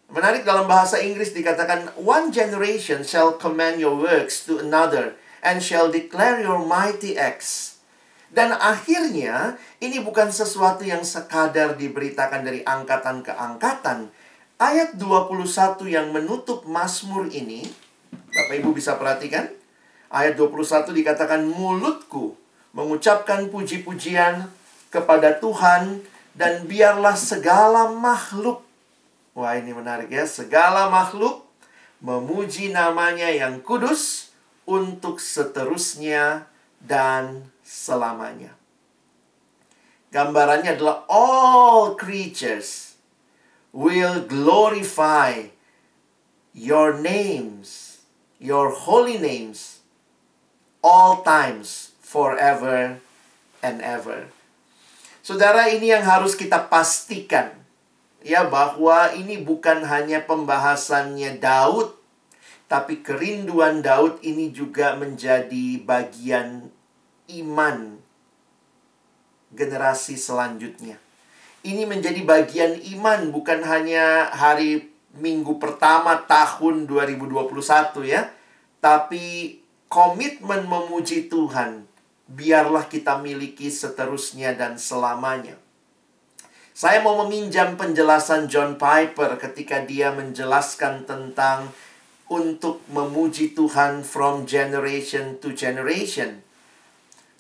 Menarik 0.10 0.42
dalam 0.44 0.66
bahasa 0.66 0.98
Inggris 1.00 1.32
dikatakan 1.32 1.96
one 1.96 2.34
generation 2.34 3.06
shall 3.06 3.38
command 3.38 3.78
your 3.78 3.96
works 3.96 4.44
to 4.44 4.58
another 4.58 5.16
and 5.40 5.62
shall 5.62 5.88
declare 5.88 6.42
your 6.42 6.60
mighty 6.60 7.16
acts. 7.16 7.80
Dan 8.30 8.54
akhirnya 8.54 9.58
ini 9.82 10.02
bukan 10.02 10.30
sesuatu 10.30 10.86
yang 10.86 11.02
sekadar 11.02 11.78
diberitakan 11.80 12.46
dari 12.46 12.62
angkatan 12.66 13.26
ke 13.26 13.34
angkatan. 13.34 14.12
Ayat 14.60 15.00
21 15.00 15.88
yang 15.88 16.12
menutup 16.12 16.68
Mazmur 16.68 17.32
ini, 17.32 17.64
Bapak 18.12 18.60
Ibu 18.60 18.76
bisa 18.76 19.00
perhatikan, 19.00 19.50
Ayat 20.10 20.38
21 20.42 20.90
dikatakan 20.94 21.46
mulutku 21.46 22.34
mengucapkan 22.74 23.50
puji-pujian 23.54 24.50
kepada 24.90 25.38
Tuhan 25.38 26.02
dan 26.34 26.66
biarlah 26.66 27.14
segala 27.14 27.94
makhluk 27.94 28.66
Wah, 29.40 29.56
ini 29.56 29.72
menarik 29.72 30.12
ya. 30.12 30.28
Segala 30.28 30.92
makhluk 30.92 31.48
memuji 32.04 32.76
namanya 32.76 33.32
yang 33.32 33.64
kudus 33.64 34.36
untuk 34.68 35.24
seterusnya 35.24 36.44
dan 36.84 37.48
selamanya. 37.64 38.52
Gambarannya 40.12 40.76
adalah 40.76 41.08
all 41.08 41.96
creatures 41.96 43.00
will 43.72 44.26
glorify 44.28 45.48
your 46.52 47.00
names, 47.00 48.02
your 48.44 48.76
holy 48.76 49.16
names 49.16 49.79
all 50.80 51.22
times, 51.24 51.92
forever 52.00 53.00
and 53.64 53.78
ever. 53.84 54.32
Saudara, 55.22 55.70
ini 55.70 55.92
yang 55.94 56.04
harus 56.04 56.34
kita 56.34 56.72
pastikan. 56.72 57.54
Ya, 58.20 58.44
bahwa 58.44 59.16
ini 59.16 59.40
bukan 59.40 59.88
hanya 59.88 60.20
pembahasannya 60.28 61.40
Daud, 61.40 61.96
tapi 62.68 63.00
kerinduan 63.00 63.80
Daud 63.80 64.20
ini 64.20 64.52
juga 64.52 65.00
menjadi 65.00 65.80
bagian 65.80 66.68
iman 67.32 68.00
generasi 69.56 70.20
selanjutnya. 70.20 71.00
Ini 71.64 71.84
menjadi 71.88 72.24
bagian 72.24 72.80
iman 73.00 73.36
bukan 73.36 73.64
hanya 73.68 74.32
hari 74.32 74.92
minggu 75.16 75.60
pertama 75.60 76.24
tahun 76.24 76.88
2021 76.88 77.46
ya, 78.08 78.32
tapi 78.80 79.59
komitmen 79.90 80.70
memuji 80.70 81.28
Tuhan, 81.28 81.90
biarlah 82.30 82.86
kita 82.86 83.18
miliki 83.18 83.74
seterusnya 83.74 84.54
dan 84.54 84.78
selamanya. 84.78 85.58
Saya 86.78 87.04
mau 87.04 87.20
meminjam 87.26 87.76
penjelasan 87.76 88.48
John 88.48 88.80
Piper 88.80 89.36
ketika 89.36 89.84
dia 89.84 90.16
menjelaskan 90.16 91.04
tentang 91.04 91.74
untuk 92.30 92.86
memuji 92.94 93.52
Tuhan 93.52 94.06
from 94.06 94.46
generation 94.46 95.42
to 95.44 95.52
generation. 95.52 96.46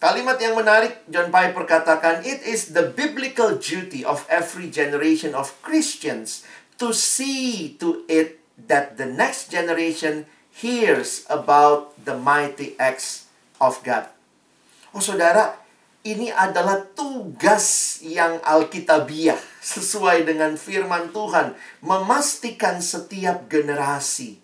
Kalimat 0.01 0.41
yang 0.41 0.57
menarik 0.57 1.05
John 1.07 1.29
Piper 1.29 1.63
katakan, 1.69 2.25
"It 2.25 2.43
is 2.43 2.73
the 2.73 2.89
biblical 2.89 3.55
duty 3.61 4.01
of 4.01 4.25
every 4.27 4.67
generation 4.67 5.37
of 5.37 5.53
Christians 5.61 6.43
to 6.81 6.91
see 6.91 7.77
to 7.77 8.03
it 8.09 8.41
that 8.57 8.97
the 8.97 9.07
next 9.07 9.53
generation 9.53 10.27
hears 10.59 11.23
about 11.31 11.95
the 12.03 12.19
mighty 12.19 12.75
acts 12.75 13.31
of 13.63 13.79
God. 13.87 14.11
Oh 14.91 14.99
saudara, 14.99 15.55
ini 16.03 16.31
adalah 16.31 16.83
tugas 16.95 17.99
yang 18.03 18.43
alkitabiah 18.43 19.39
sesuai 19.63 20.27
dengan 20.27 20.59
firman 20.59 21.15
Tuhan. 21.15 21.55
Memastikan 21.79 22.83
setiap 22.83 23.47
generasi 23.47 24.39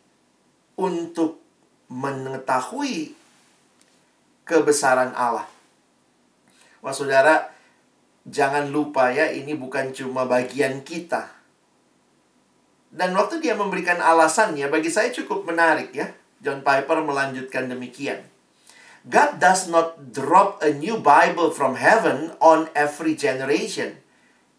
untuk 0.79 1.43
mengetahui 1.91 3.15
kebesaran 4.47 5.11
Allah. 5.15 5.47
Wah 6.79 6.95
saudara, 6.95 7.51
jangan 8.23 8.71
lupa 8.71 9.11
ya 9.11 9.33
ini 9.33 9.57
bukan 9.57 9.91
cuma 9.91 10.23
bagian 10.23 10.79
kita 10.85 11.35
dan 12.95 13.11
waktu 13.11 13.43
dia 13.43 13.59
memberikan 13.59 13.99
alasannya, 13.99 14.71
bagi 14.71 14.87
saya 14.87 15.11
cukup 15.11 15.43
menarik 15.43 15.91
ya. 15.91 16.15
John 16.39 16.63
Piper 16.63 17.03
melanjutkan 17.03 17.67
demikian. 17.67 18.23
God 19.05 19.37
does 19.37 19.67
not 19.67 20.15
drop 20.15 20.63
a 20.63 20.71
new 20.71 21.03
Bible 21.03 21.51
from 21.51 21.75
heaven 21.75 22.31
on 22.39 22.71
every 22.71 23.19
generation. 23.19 23.99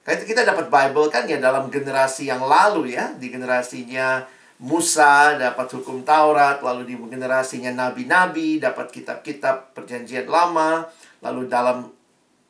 Kita 0.06 0.46
dapat 0.46 0.70
Bible 0.70 1.10
kan 1.10 1.26
ya 1.26 1.40
dalam 1.40 1.72
generasi 1.72 2.28
yang 2.28 2.44
lalu 2.44 2.94
ya. 2.94 3.16
Di 3.16 3.32
generasinya 3.32 4.28
Musa 4.60 5.34
dapat 5.40 5.72
hukum 5.72 6.04
Taurat, 6.04 6.60
lalu 6.60 6.92
di 6.92 6.94
generasinya 6.94 7.72
nabi-nabi 7.72 8.60
dapat 8.60 8.92
kitab-kitab 8.92 9.72
perjanjian 9.72 10.28
lama, 10.28 10.86
lalu 11.24 11.48
dalam 11.48 11.90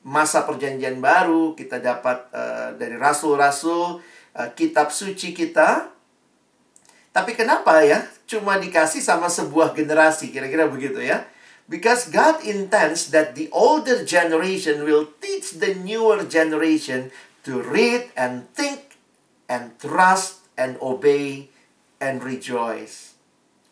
masa 0.06 0.46
perjanjian 0.46 1.02
baru 1.02 1.58
kita 1.58 1.82
dapat 1.82 2.30
uh, 2.30 2.70
dari 2.78 2.94
rasul-rasul 2.94 3.98
uh, 4.36 4.52
kitab 4.52 4.92
suci 4.92 5.32
kita. 5.32 5.90
Tapi 7.16 7.32
kenapa 7.32 7.80
ya? 7.80 8.04
Cuma 8.28 8.60
dikasih 8.60 9.00
sama 9.00 9.32
sebuah 9.32 9.72
generasi, 9.72 10.28
kira-kira 10.28 10.68
begitu 10.68 11.00
ya. 11.00 11.24
Because 11.66 12.12
God 12.14 12.46
intends 12.46 13.10
that 13.10 13.34
the 13.34 13.50
older 13.50 14.06
generation 14.06 14.86
will 14.86 15.10
teach 15.18 15.58
the 15.58 15.74
newer 15.74 16.22
generation 16.22 17.10
to 17.42 17.58
read 17.58 18.12
and 18.14 18.46
think 18.54 18.94
and 19.50 19.74
trust 19.82 20.46
and 20.54 20.78
obey 20.78 21.50
and 21.98 22.22
rejoice. 22.22 23.18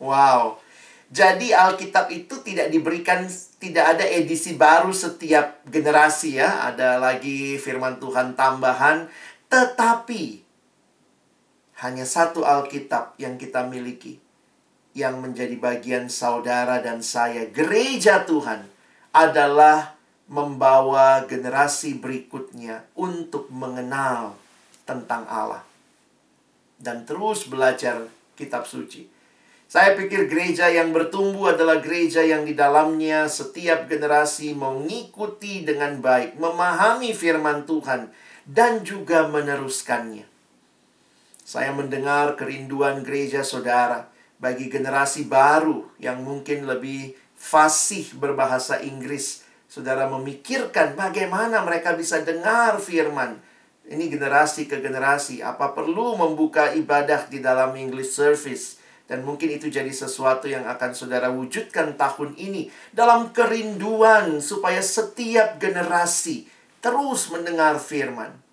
Wow. 0.01 0.59
Jadi 1.07 1.55
Alkitab 1.55 2.11
itu 2.11 2.41
tidak 2.43 2.73
diberikan 2.73 3.29
tidak 3.61 3.95
ada 3.95 4.05
edisi 4.09 4.57
baru 4.59 4.91
setiap 4.91 5.63
generasi 5.69 6.41
ya, 6.41 6.67
ada 6.67 6.99
lagi 6.99 7.55
firman 7.61 8.01
Tuhan 8.01 8.33
tambahan, 8.33 9.07
tetapi 9.47 10.44
hanya 11.83 12.07
satu 12.07 12.47
Alkitab 12.47 13.19
yang 13.19 13.35
kita 13.35 13.67
miliki 13.67 14.19
yang 14.95 15.19
menjadi 15.19 15.59
bagian 15.59 16.07
saudara 16.07 16.79
dan 16.79 17.03
saya 17.03 17.51
gereja 17.51 18.23
Tuhan 18.23 18.63
adalah 19.11 19.99
membawa 20.31 21.27
generasi 21.27 21.99
berikutnya 21.99 22.87
untuk 22.95 23.51
mengenal 23.51 24.39
tentang 24.87 25.27
Allah 25.27 25.63
dan 26.79 27.03
terus 27.03 27.47
belajar 27.47 28.07
kitab 28.35 28.67
suci. 28.67 29.07
Saya 29.65 29.97
pikir 29.97 30.29
gereja 30.29 30.69
yang 30.69 30.93
bertumbuh 30.93 31.57
adalah 31.57 31.81
gereja 31.81 32.21
yang 32.21 32.45
di 32.45 32.53
dalamnya 32.53 33.25
setiap 33.25 33.89
generasi 33.89 34.53
mengikuti 34.53 35.65
dengan 35.65 35.99
baik, 35.99 36.37
memahami 36.37 37.11
firman 37.17 37.65
Tuhan, 37.65 38.13
dan 38.45 38.85
juga 38.85 39.25
meneruskannya. 39.25 40.34
Saya 41.45 41.69
mendengar 41.77 42.33
kerinduan 42.33 43.05
gereja 43.05 43.45
saudara 43.45 44.09
bagi 44.41 44.65
generasi 44.65 45.29
baru 45.29 45.85
yang 46.01 46.25
mungkin 46.25 46.65
lebih 46.65 47.13
fasih 47.37 48.17
berbahasa 48.17 48.81
Inggris. 48.81 49.45
Saudara 49.69 50.09
memikirkan 50.09 50.97
bagaimana 50.97 51.61
mereka 51.61 51.93
bisa 51.93 52.25
dengar 52.25 52.81
firman. 52.81 53.37
Ini 53.85 54.09
generasi 54.09 54.65
ke 54.65 54.81
generasi. 54.81 55.45
Apa 55.45 55.77
perlu 55.77 56.17
membuka 56.17 56.73
ibadah 56.73 57.29
di 57.29 57.45
dalam 57.45 57.77
English 57.77 58.17
service? 58.17 58.81
Dan 59.05 59.21
mungkin 59.21 59.53
itu 59.53 59.69
jadi 59.69 59.93
sesuatu 59.93 60.49
yang 60.49 60.65
akan 60.65 60.97
saudara 60.97 61.29
wujudkan 61.29 61.93
tahun 61.93 62.33
ini. 62.41 62.73
Dalam 62.89 63.29
kerinduan 63.29 64.41
supaya 64.41 64.81
setiap 64.81 65.61
generasi 65.61 66.49
terus 66.81 67.29
mendengar 67.29 67.77
firman. 67.77 68.44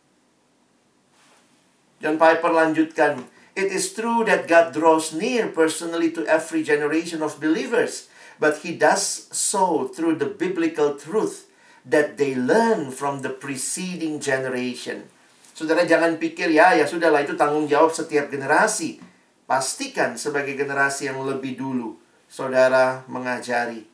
John 2.03 2.19
Piper 2.19 2.51
lanjutkan, 2.51 3.31
It 3.55 3.71
is 3.71 3.95
true 3.95 4.27
that 4.27 4.51
God 4.51 4.75
draws 4.75 5.15
near 5.15 5.47
personally 5.55 6.11
to 6.19 6.27
every 6.27 6.67
generation 6.67 7.23
of 7.23 7.39
believers, 7.39 8.11
but 8.43 8.67
He 8.67 8.75
does 8.75 9.31
so 9.31 9.87
through 9.87 10.19
the 10.19 10.27
biblical 10.27 10.99
truth 10.99 11.47
that 11.87 12.19
they 12.19 12.35
learn 12.35 12.91
from 12.91 13.23
the 13.23 13.31
preceding 13.31 14.19
generation. 14.19 15.07
Saudara 15.55 15.87
jangan 15.87 16.19
pikir 16.19 16.51
ya, 16.51 16.75
ya 16.75 16.89
sudahlah 16.89 17.23
itu 17.23 17.39
tanggung 17.39 17.71
jawab 17.71 17.95
setiap 17.95 18.33
generasi. 18.33 18.99
Pastikan 19.47 20.19
sebagai 20.19 20.59
generasi 20.59 21.13
yang 21.13 21.23
lebih 21.23 21.55
dulu, 21.55 22.01
saudara 22.27 23.05
mengajari 23.07 23.85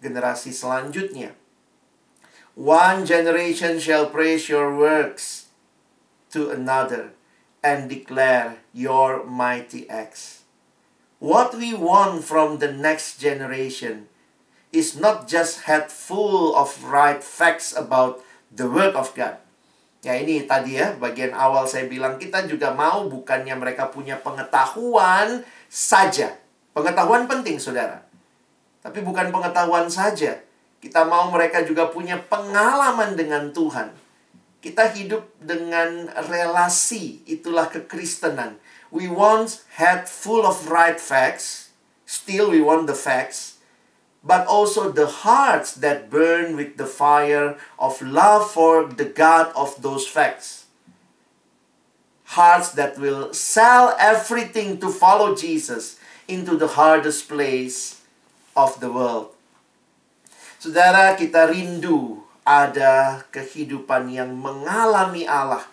generasi 0.00 0.50
selanjutnya. 0.50 1.36
One 2.56 3.04
generation 3.04 3.76
shall 3.76 4.08
praise 4.08 4.48
your 4.48 4.72
works 4.72 5.52
to 6.32 6.48
another 6.48 7.15
and 7.66 7.90
declare 7.90 8.62
your 8.70 9.26
mighty 9.26 9.90
acts. 9.90 10.46
What 11.18 11.58
we 11.58 11.74
want 11.74 12.22
from 12.22 12.62
the 12.62 12.70
next 12.70 13.18
generation 13.18 14.06
is 14.70 14.94
not 14.94 15.26
just 15.26 15.66
head 15.66 15.90
full 15.90 16.54
of 16.54 16.78
right 16.86 17.18
facts 17.18 17.74
about 17.74 18.22
the 18.54 18.70
word 18.70 18.94
of 18.94 19.10
God. 19.18 19.42
Ya 20.06 20.14
ini 20.14 20.46
tadi 20.46 20.78
ya 20.78 20.94
bagian 20.94 21.34
awal 21.34 21.66
saya 21.66 21.90
bilang 21.90 22.22
kita 22.22 22.46
juga 22.46 22.70
mau 22.70 23.10
bukannya 23.10 23.58
mereka 23.58 23.90
punya 23.90 24.14
pengetahuan 24.22 25.42
saja. 25.66 26.38
Pengetahuan 26.70 27.26
penting 27.26 27.58
saudara. 27.58 28.06
Tapi 28.86 29.02
bukan 29.02 29.34
pengetahuan 29.34 29.90
saja. 29.90 30.38
Kita 30.78 31.02
mau 31.02 31.26
mereka 31.34 31.66
juga 31.66 31.90
punya 31.90 32.22
pengalaman 32.30 33.18
dengan 33.18 33.50
Tuhan. 33.50 33.90
Kita 34.64 34.90
hidup 34.90 35.30
dengan 35.38 36.10
relasi, 36.26 37.22
itulah 37.28 37.70
kekristenan. 37.70 38.58
We 38.90 39.06
want 39.06 39.62
head 39.76 40.08
full 40.08 40.42
of 40.42 40.66
right 40.70 40.98
facts, 40.98 41.70
still 42.08 42.50
we 42.50 42.62
want 42.62 42.86
the 42.88 42.96
facts, 42.96 43.60
but 44.26 44.42
also 44.50 44.90
the 44.90 45.26
hearts 45.26 45.78
that 45.78 46.10
burn 46.10 46.58
with 46.58 46.78
the 46.78 46.88
fire 46.88 47.54
of 47.78 48.02
love 48.02 48.50
for 48.50 48.90
the 48.90 49.06
God 49.06 49.54
of 49.54 49.78
those 49.82 50.08
facts. 50.08 50.66
Hearts 52.34 52.74
that 52.74 52.98
will 52.98 53.30
sell 53.30 53.94
everything 54.02 54.82
to 54.82 54.90
follow 54.90 55.38
Jesus 55.38 56.02
into 56.26 56.58
the 56.58 56.74
hardest 56.74 57.30
place 57.30 58.02
of 58.58 58.82
the 58.82 58.90
world. 58.90 59.30
Saudara, 60.58 61.14
kita 61.14 61.46
rindu 61.46 62.25
ada 62.46 63.26
kehidupan 63.34 64.06
yang 64.14 64.30
mengalami 64.30 65.26
Allah. 65.26 65.66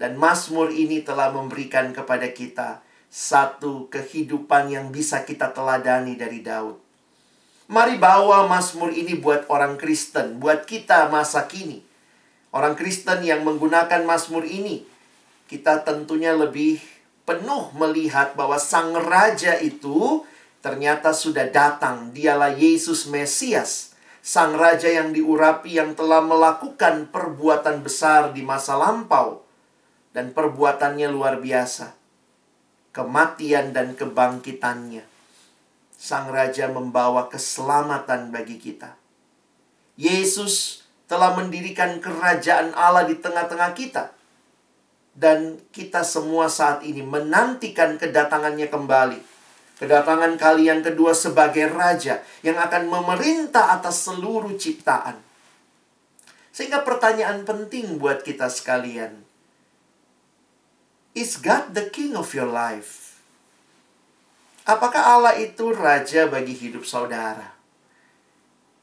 Dan 0.00 0.16
Mazmur 0.16 0.72
ini 0.72 1.04
telah 1.04 1.28
memberikan 1.28 1.92
kepada 1.92 2.32
kita 2.32 2.80
satu 3.12 3.92
kehidupan 3.92 4.72
yang 4.72 4.88
bisa 4.88 5.20
kita 5.28 5.52
teladani 5.52 6.16
dari 6.16 6.40
Daud. 6.40 6.80
Mari 7.68 8.00
bawa 8.00 8.48
Mazmur 8.48 8.96
ini 8.96 9.20
buat 9.20 9.44
orang 9.52 9.76
Kristen, 9.76 10.40
buat 10.40 10.64
kita 10.64 11.12
masa 11.12 11.44
kini. 11.44 11.84
Orang 12.50 12.74
Kristen 12.74 13.20
yang 13.22 13.44
menggunakan 13.44 14.02
Mazmur 14.08 14.42
ini, 14.48 14.82
kita 15.46 15.84
tentunya 15.84 16.32
lebih 16.32 16.80
penuh 17.28 17.70
melihat 17.76 18.34
bahwa 18.34 18.56
sang 18.58 18.96
raja 18.96 19.54
itu 19.60 20.24
ternyata 20.64 21.12
sudah 21.12 21.46
datang. 21.46 22.10
Dialah 22.10 22.56
Yesus 22.56 23.06
Mesias 23.06 23.89
sang 24.20 24.52
raja 24.56 24.88
yang 24.88 25.16
diurapi 25.16 25.80
yang 25.80 25.96
telah 25.96 26.20
melakukan 26.20 27.08
perbuatan 27.08 27.80
besar 27.80 28.36
di 28.36 28.44
masa 28.44 28.76
lampau 28.76 29.40
dan 30.12 30.36
perbuatannya 30.36 31.08
luar 31.08 31.40
biasa. 31.40 31.96
Kematian 32.90 33.72
dan 33.72 33.94
kebangkitannya. 33.94 35.06
Sang 35.94 36.28
raja 36.32 36.68
membawa 36.68 37.30
keselamatan 37.30 38.32
bagi 38.34 38.58
kita. 38.58 38.96
Yesus 39.94 40.84
telah 41.06 41.36
mendirikan 41.36 42.00
kerajaan 42.02 42.72
Allah 42.74 43.06
di 43.06 43.14
tengah-tengah 43.20 43.72
kita. 43.76 44.10
Dan 45.10 45.60
kita 45.74 46.06
semua 46.06 46.46
saat 46.48 46.86
ini 46.86 47.04
menantikan 47.04 47.98
kedatangannya 47.98 48.70
kembali 48.70 49.29
Kedatangan 49.80 50.36
kalian 50.36 50.84
kedua 50.84 51.16
sebagai 51.16 51.72
raja 51.72 52.20
yang 52.44 52.60
akan 52.60 52.92
memerintah 52.92 53.72
atas 53.72 54.04
seluruh 54.04 54.52
ciptaan. 54.60 55.16
Sehingga 56.52 56.84
pertanyaan 56.84 57.48
penting 57.48 57.96
buat 57.96 58.20
kita 58.20 58.52
sekalian. 58.52 59.24
Is 61.16 61.40
God 61.40 61.72
the 61.72 61.88
king 61.88 62.12
of 62.12 62.28
your 62.36 62.52
life? 62.52 63.24
Apakah 64.68 65.16
Allah 65.16 65.34
itu 65.40 65.72
raja 65.72 66.28
bagi 66.28 66.52
hidup 66.52 66.84
saudara? 66.84 67.56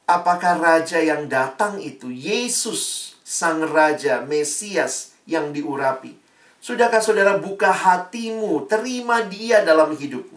Apakah 0.09 0.57
raja 0.57 0.97
yang 0.97 1.29
datang 1.29 1.77
itu 1.77 2.09
Yesus, 2.09 3.13
sang 3.21 3.61
raja 3.69 4.25
Mesias 4.25 5.13
yang 5.29 5.53
diurapi? 5.53 6.17
Sudahkah 6.57 7.05
saudara 7.05 7.37
buka 7.37 7.69
hatimu, 7.69 8.65
terima 8.65 9.21
dia 9.21 9.61
dalam 9.61 9.93
hidupmu? 9.93 10.36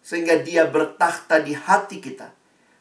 Sehingga 0.00 0.40
dia 0.40 0.66
bertakhta 0.66 1.40
di 1.44 1.52
hati 1.52 2.00
kita. 2.00 2.32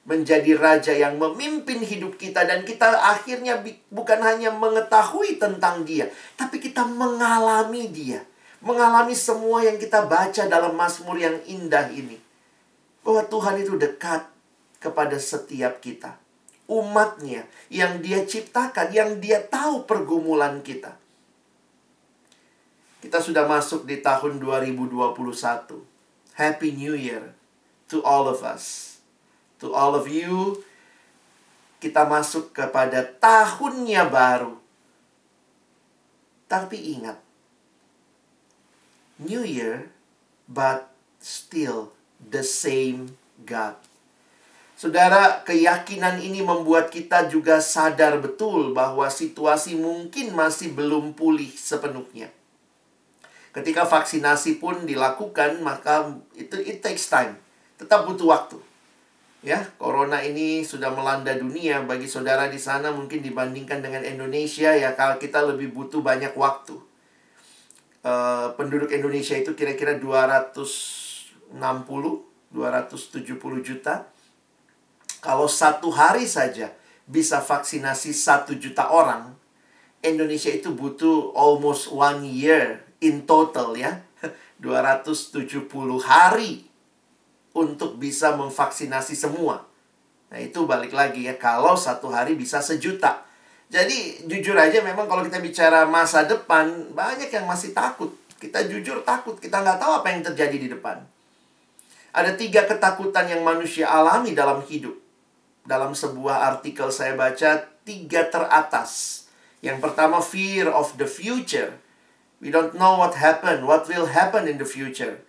Menjadi 0.08 0.58
raja 0.58 0.94
yang 0.96 1.20
memimpin 1.20 1.84
hidup 1.84 2.18
kita. 2.18 2.48
Dan 2.48 2.64
kita 2.64 3.00
akhirnya 3.00 3.60
bukan 3.92 4.20
hanya 4.24 4.50
mengetahui 4.56 5.38
tentang 5.38 5.84
dia. 5.84 6.10
Tapi 6.40 6.58
kita 6.64 6.88
mengalami 6.88 7.92
dia. 7.92 8.24
Mengalami 8.60 9.16
semua 9.16 9.64
yang 9.64 9.80
kita 9.80 10.04
baca 10.08 10.48
dalam 10.48 10.76
Mazmur 10.76 11.16
yang 11.20 11.38
indah 11.48 11.88
ini. 11.92 12.20
Bahwa 13.04 13.24
Tuhan 13.28 13.62
itu 13.64 13.80
dekat 13.80 14.28
kepada 14.80 15.20
setiap 15.20 15.84
kita. 15.84 16.16
Umatnya 16.70 17.50
yang 17.74 17.98
dia 18.00 18.24
ciptakan, 18.24 18.94
yang 18.94 19.18
dia 19.18 19.42
tahu 19.42 19.90
pergumulan 19.90 20.62
kita. 20.62 20.96
Kita 23.00 23.24
sudah 23.24 23.48
masuk 23.48 23.88
di 23.88 24.04
tahun 24.04 24.38
2021. 24.44 25.89
Happy 26.40 26.72
New 26.72 26.96
Year 26.96 27.36
to 27.92 28.00
all 28.00 28.32
of 28.32 28.48
us. 28.48 28.96
To 29.60 29.76
all 29.76 29.92
of 29.92 30.08
you, 30.08 30.64
kita 31.84 32.08
masuk 32.08 32.56
kepada 32.56 33.04
tahunnya 33.04 34.08
baru. 34.08 34.56
Tapi 36.48 36.96
ingat, 36.96 37.20
New 39.20 39.44
Year, 39.44 39.92
but 40.48 40.88
still 41.20 41.92
the 42.24 42.40
same 42.40 43.20
God. 43.44 43.76
Saudara, 44.80 45.44
keyakinan 45.44 46.24
ini 46.24 46.40
membuat 46.40 46.88
kita 46.88 47.28
juga 47.28 47.60
sadar 47.60 48.16
betul 48.24 48.72
bahwa 48.72 49.12
situasi 49.12 49.76
mungkin 49.76 50.32
masih 50.32 50.72
belum 50.72 51.12
pulih 51.20 51.52
sepenuhnya. 51.52 52.32
Ketika 53.60 53.84
vaksinasi 53.84 54.64
pun 54.64 54.88
dilakukan, 54.88 55.60
maka 55.60 56.16
itu 56.32 56.56
it 56.64 56.80
takes 56.80 57.12
time. 57.12 57.36
Tetap 57.76 58.08
butuh 58.08 58.32
waktu. 58.32 58.56
Ya, 59.44 59.68
corona 59.76 60.24
ini 60.24 60.64
sudah 60.64 60.96
melanda 60.96 61.36
dunia 61.36 61.84
bagi 61.84 62.08
saudara 62.08 62.48
di 62.48 62.56
sana 62.56 62.96
mungkin 62.96 63.20
dibandingkan 63.20 63.84
dengan 63.84 64.08
Indonesia 64.08 64.72
ya 64.72 64.96
kalau 64.96 65.20
kita 65.20 65.44
lebih 65.44 65.76
butuh 65.76 66.00
banyak 66.00 66.32
waktu. 66.40 66.80
Uh, 68.00 68.56
penduduk 68.56 68.96
Indonesia 68.96 69.36
itu 69.36 69.52
kira-kira 69.60 70.00
260 70.00 71.60
270 72.56 73.60
juta. 73.60 74.08
Kalau 75.20 75.52
satu 75.52 75.92
hari 75.92 76.32
saja 76.32 76.72
bisa 77.04 77.44
vaksinasi 77.44 78.16
satu 78.16 78.56
juta 78.56 78.88
orang, 78.88 79.36
Indonesia 80.00 80.48
itu 80.48 80.72
butuh 80.72 81.36
almost 81.36 81.92
one 81.92 82.24
year 82.24 82.88
in 83.00 83.24
total 83.24 83.76
ya 83.76 84.04
270 84.64 85.68
hari 86.04 86.68
untuk 87.56 87.98
bisa 87.98 88.36
memvaksinasi 88.38 89.16
semua. 89.18 89.66
Nah 90.30 90.40
itu 90.40 90.70
balik 90.70 90.94
lagi 90.94 91.26
ya 91.26 91.36
kalau 91.36 91.74
satu 91.74 92.14
hari 92.14 92.38
bisa 92.38 92.62
sejuta. 92.62 93.26
Jadi 93.70 94.26
jujur 94.26 94.58
aja 94.58 94.82
memang 94.82 95.06
kalau 95.06 95.22
kita 95.26 95.42
bicara 95.42 95.86
masa 95.86 96.26
depan 96.26 96.94
banyak 96.94 97.30
yang 97.30 97.46
masih 97.50 97.74
takut. 97.74 98.14
Kita 98.40 98.64
jujur 98.66 99.04
takut, 99.04 99.36
kita 99.36 99.60
nggak 99.60 99.78
tahu 99.82 99.92
apa 100.00 100.08
yang 100.16 100.22
terjadi 100.24 100.58
di 100.58 100.68
depan. 100.72 101.04
Ada 102.16 102.34
tiga 102.40 102.66
ketakutan 102.66 103.30
yang 103.30 103.44
manusia 103.44 103.92
alami 103.92 104.34
dalam 104.34 104.64
hidup. 104.66 104.96
Dalam 105.68 105.94
sebuah 105.94 106.50
artikel 106.56 106.90
saya 106.90 107.14
baca, 107.14 107.68
tiga 107.86 108.26
teratas. 108.32 109.26
Yang 109.60 109.84
pertama, 109.84 110.24
fear 110.24 110.72
of 110.72 110.96
the 110.98 111.06
future 111.06 111.76
We 112.40 112.52
don't 112.56 112.72
know 112.80 112.96
what 112.96 113.20
happened, 113.20 113.68
what 113.68 113.88
will 113.92 114.08
happen 114.08 114.48
in 114.48 114.56
the 114.56 114.68
future. 114.68 115.20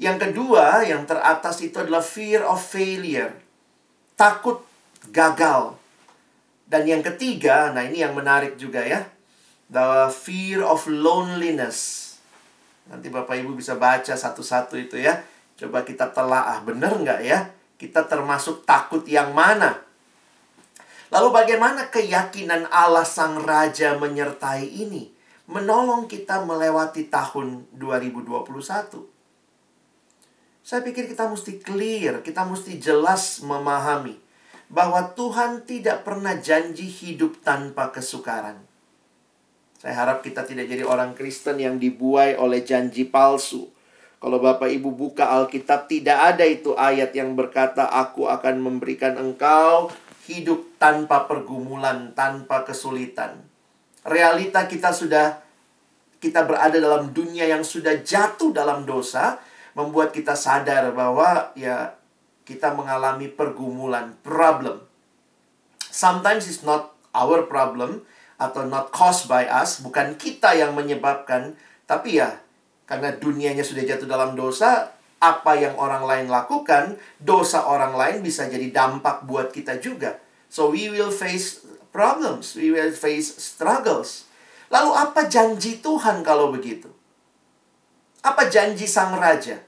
Yang 0.00 0.28
kedua, 0.28 0.84
yang 0.84 1.08
teratas 1.08 1.60
itu 1.64 1.76
adalah 1.80 2.04
fear 2.04 2.44
of 2.44 2.60
failure. 2.60 3.36
Takut 4.16 4.60
gagal. 5.08 5.76
Dan 6.68 6.84
yang 6.88 7.02
ketiga, 7.04 7.72
nah 7.72 7.84
ini 7.84 8.04
yang 8.04 8.12
menarik 8.12 8.60
juga 8.60 8.84
ya. 8.84 9.08
The 9.72 10.12
fear 10.12 10.64
of 10.64 10.84
loneliness. 10.88 12.08
Nanti 12.88 13.08
Bapak 13.08 13.40
Ibu 13.40 13.56
bisa 13.56 13.76
baca 13.80 14.16
satu-satu 14.16 14.76
itu 14.76 15.00
ya. 15.00 15.20
Coba 15.56 15.84
kita 15.84 16.08
telah, 16.12 16.56
ah 16.56 16.60
bener 16.64 16.96
nggak 16.96 17.20
ya? 17.20 17.52
Kita 17.80 18.04
termasuk 18.04 18.68
takut 18.68 19.04
yang 19.08 19.32
mana? 19.32 19.80
Lalu 21.10 21.28
bagaimana 21.32 21.88
keyakinan 21.88 22.68
Allah 22.70 23.04
Sang 23.04 23.40
Raja 23.42 23.96
menyertai 23.98 24.64
ini? 24.64 25.19
Menolong 25.50 26.06
kita 26.06 26.46
melewati 26.46 27.10
tahun 27.10 27.66
2021. 27.74 29.02
Saya 30.62 30.86
pikir 30.86 31.10
kita 31.10 31.26
mesti 31.26 31.58
clear, 31.58 32.22
kita 32.22 32.46
mesti 32.46 32.78
jelas 32.78 33.42
memahami 33.42 34.14
bahwa 34.70 35.10
Tuhan 35.18 35.66
tidak 35.66 36.06
pernah 36.06 36.38
janji 36.38 36.86
hidup 36.86 37.42
tanpa 37.42 37.90
kesukaran. 37.90 38.62
Saya 39.74 39.98
harap 39.98 40.22
kita 40.22 40.46
tidak 40.46 40.70
jadi 40.70 40.86
orang 40.86 41.18
Kristen 41.18 41.58
yang 41.58 41.82
dibuai 41.82 42.38
oleh 42.38 42.62
janji 42.62 43.02
palsu. 43.10 43.66
Kalau 44.22 44.38
Bapak 44.38 44.70
Ibu 44.70 44.94
buka 44.94 45.34
Alkitab, 45.34 45.90
tidak 45.90 46.36
ada 46.36 46.46
itu 46.46 46.78
ayat 46.78 47.10
yang 47.16 47.34
berkata, 47.34 47.90
"Aku 47.90 48.30
akan 48.30 48.62
memberikan 48.62 49.18
engkau 49.18 49.90
hidup 50.30 50.78
tanpa 50.78 51.26
pergumulan, 51.26 52.14
tanpa 52.14 52.62
kesulitan." 52.62 53.49
Realita 54.06 54.64
kita 54.64 54.92
sudah 54.94 55.40
kita 56.20 56.44
berada 56.44 56.76
dalam 56.76 57.12
dunia 57.16 57.48
yang 57.48 57.64
sudah 57.64 58.04
jatuh 58.04 58.52
dalam 58.52 58.84
dosa, 58.84 59.40
membuat 59.72 60.12
kita 60.12 60.36
sadar 60.36 60.92
bahwa 60.92 61.52
ya 61.56 61.96
kita 62.44 62.76
mengalami 62.76 63.28
pergumulan, 63.32 64.12
problem. 64.20 64.84
Sometimes 65.88 66.46
it's 66.46 66.60
not 66.60 66.92
our 67.16 67.48
problem 67.48 68.04
atau 68.36 68.68
not 68.68 68.92
caused 68.92 69.28
by 69.28 69.48
us, 69.48 69.80
bukan 69.80 70.16
kita 70.16 70.56
yang 70.56 70.76
menyebabkan, 70.76 71.56
tapi 71.88 72.20
ya 72.20 72.40
karena 72.88 73.16
dunianya 73.16 73.64
sudah 73.64 73.84
jatuh 73.84 74.08
dalam 74.08 74.36
dosa, 74.36 74.92
apa 75.20 75.52
yang 75.56 75.76
orang 75.76 76.08
lain 76.08 76.26
lakukan, 76.32 76.96
dosa 77.20 77.68
orang 77.68 77.92
lain 77.92 78.24
bisa 78.24 78.48
jadi 78.48 78.72
dampak 78.72 79.28
buat 79.28 79.52
kita 79.52 79.76
juga. 79.78 80.16
So 80.48 80.72
we 80.72 80.88
will 80.88 81.12
face 81.12 81.62
problems, 81.90 82.54
we 82.54 82.70
will 82.70 82.90
face 82.94 83.34
struggles. 83.38 84.30
Lalu 84.70 84.90
apa 84.94 85.26
janji 85.26 85.82
Tuhan 85.82 86.22
kalau 86.22 86.54
begitu? 86.54 86.86
Apa 88.22 88.46
janji 88.46 88.86
sang 88.86 89.18
raja? 89.18 89.58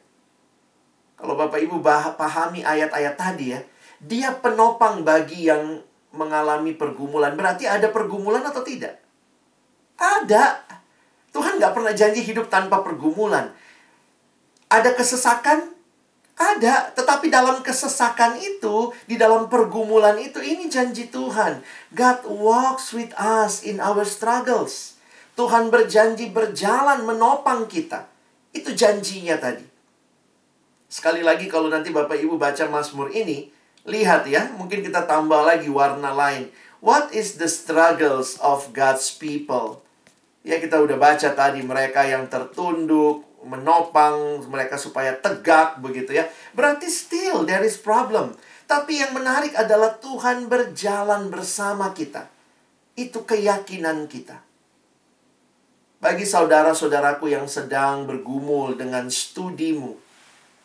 Kalau 1.18 1.38
Bapak 1.38 1.62
Ibu 1.62 1.82
pahami 2.18 2.66
ayat-ayat 2.66 3.14
tadi 3.14 3.54
ya, 3.54 3.60
dia 4.02 4.34
penopang 4.34 5.06
bagi 5.06 5.46
yang 5.46 5.82
mengalami 6.14 6.74
pergumulan. 6.74 7.34
Berarti 7.38 7.66
ada 7.66 7.90
pergumulan 7.90 8.42
atau 8.42 8.62
tidak? 8.62 8.98
Ada. 9.98 10.62
Tuhan 11.32 11.56
nggak 11.62 11.72
pernah 11.72 11.94
janji 11.96 12.20
hidup 12.20 12.50
tanpa 12.52 12.84
pergumulan. 12.84 13.54
Ada 14.68 14.92
kesesakan? 14.92 15.72
Ada. 16.36 16.96
Tetapi 16.96 17.28
dalam 17.28 17.60
kesesakan 17.60 18.40
itu, 18.40 18.90
di 19.04 19.20
dalam 19.20 19.46
pergumulan 19.52 20.16
itu, 20.16 20.40
ini 20.40 20.66
janji 20.72 21.12
Tuhan. 21.12 21.60
God 21.92 22.24
walks 22.28 22.96
with 22.96 23.12
us 23.20 23.60
in 23.62 23.78
our 23.78 24.02
struggles. 24.08 24.96
Tuhan 25.36 25.72
berjanji 25.72 26.28
berjalan 26.28 27.04
menopang 27.08 27.68
kita. 27.68 28.08
Itu 28.52 28.76
janjinya 28.76 29.40
tadi. 29.40 29.64
Sekali 30.92 31.24
lagi 31.24 31.48
kalau 31.48 31.72
nanti 31.72 31.88
Bapak 31.88 32.20
Ibu 32.20 32.36
baca 32.36 32.68
Mazmur 32.68 33.08
ini, 33.16 33.48
lihat 33.88 34.28
ya, 34.28 34.52
mungkin 34.60 34.84
kita 34.84 35.08
tambah 35.08 35.40
lagi 35.40 35.72
warna 35.72 36.12
lain. 36.12 36.52
What 36.84 37.16
is 37.16 37.40
the 37.40 37.48
struggles 37.48 38.36
of 38.44 38.76
God's 38.76 39.08
people? 39.08 39.80
Ya 40.44 40.60
kita 40.60 40.82
udah 40.82 40.98
baca 41.00 41.32
tadi 41.32 41.64
mereka 41.64 42.04
yang 42.04 42.28
tertunduk, 42.28 43.24
menopang 43.44 44.42
mereka 44.46 44.78
supaya 44.78 45.14
tegak 45.18 45.78
begitu 45.82 46.14
ya. 46.16 46.26
Berarti 46.54 46.86
still 46.88 47.44
there 47.46 47.62
is 47.62 47.78
problem. 47.78 48.34
Tapi 48.66 49.02
yang 49.02 49.12
menarik 49.12 49.52
adalah 49.52 49.98
Tuhan 50.00 50.48
berjalan 50.48 51.28
bersama 51.28 51.92
kita. 51.92 52.30
Itu 52.96 53.26
keyakinan 53.28 54.08
kita. 54.08 54.40
Bagi 56.02 56.26
saudara-saudaraku 56.26 57.30
yang 57.30 57.46
sedang 57.46 58.10
bergumul 58.10 58.74
dengan 58.74 59.06
studimu, 59.06 59.94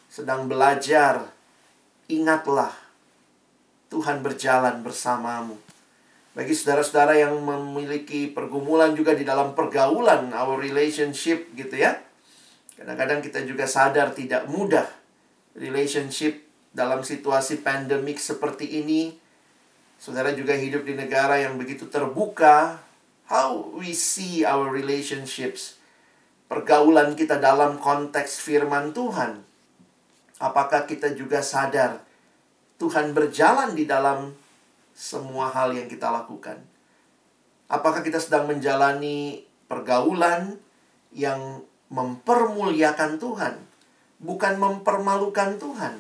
sedang 0.10 0.50
belajar, 0.50 1.30
ingatlah 2.10 2.74
Tuhan 3.94 4.26
berjalan 4.26 4.82
bersamamu. 4.82 5.62
Bagi 6.34 6.54
saudara-saudara 6.58 7.18
yang 7.18 7.38
memiliki 7.38 8.30
pergumulan 8.30 8.98
juga 8.98 9.14
di 9.14 9.26
dalam 9.26 9.54
pergaulan, 9.58 10.34
our 10.34 10.58
relationship 10.58 11.54
gitu 11.54 11.86
ya. 11.86 12.07
Kadang-kadang 12.78 13.26
kita 13.26 13.42
juga 13.42 13.66
sadar 13.66 14.14
tidak 14.14 14.46
mudah 14.46 14.86
relationship 15.58 16.46
dalam 16.70 17.02
situasi 17.02 17.66
pandemik 17.66 18.22
seperti 18.22 18.86
ini. 18.86 19.18
Saudara 19.98 20.30
juga 20.38 20.54
hidup 20.54 20.86
di 20.86 20.94
negara 20.94 21.42
yang 21.42 21.58
begitu 21.58 21.90
terbuka, 21.90 22.78
how 23.26 23.74
we 23.74 23.98
see 23.98 24.46
our 24.46 24.70
relationships, 24.70 25.82
pergaulan 26.46 27.18
kita 27.18 27.42
dalam 27.42 27.82
konteks 27.82 28.38
firman 28.46 28.94
Tuhan. 28.94 29.42
Apakah 30.38 30.86
kita 30.86 31.18
juga 31.18 31.42
sadar 31.42 31.98
Tuhan 32.78 33.18
berjalan 33.18 33.74
di 33.74 33.90
dalam 33.90 34.38
semua 34.94 35.50
hal 35.50 35.74
yang 35.74 35.90
kita 35.90 36.14
lakukan? 36.14 36.62
Apakah 37.66 38.06
kita 38.06 38.22
sedang 38.22 38.46
menjalani 38.46 39.42
pergaulan 39.66 40.62
yang 41.10 41.66
mempermuliakan 41.88 43.20
Tuhan, 43.20 43.56
bukan 44.20 44.54
mempermalukan 44.60 45.56
Tuhan? 45.60 45.96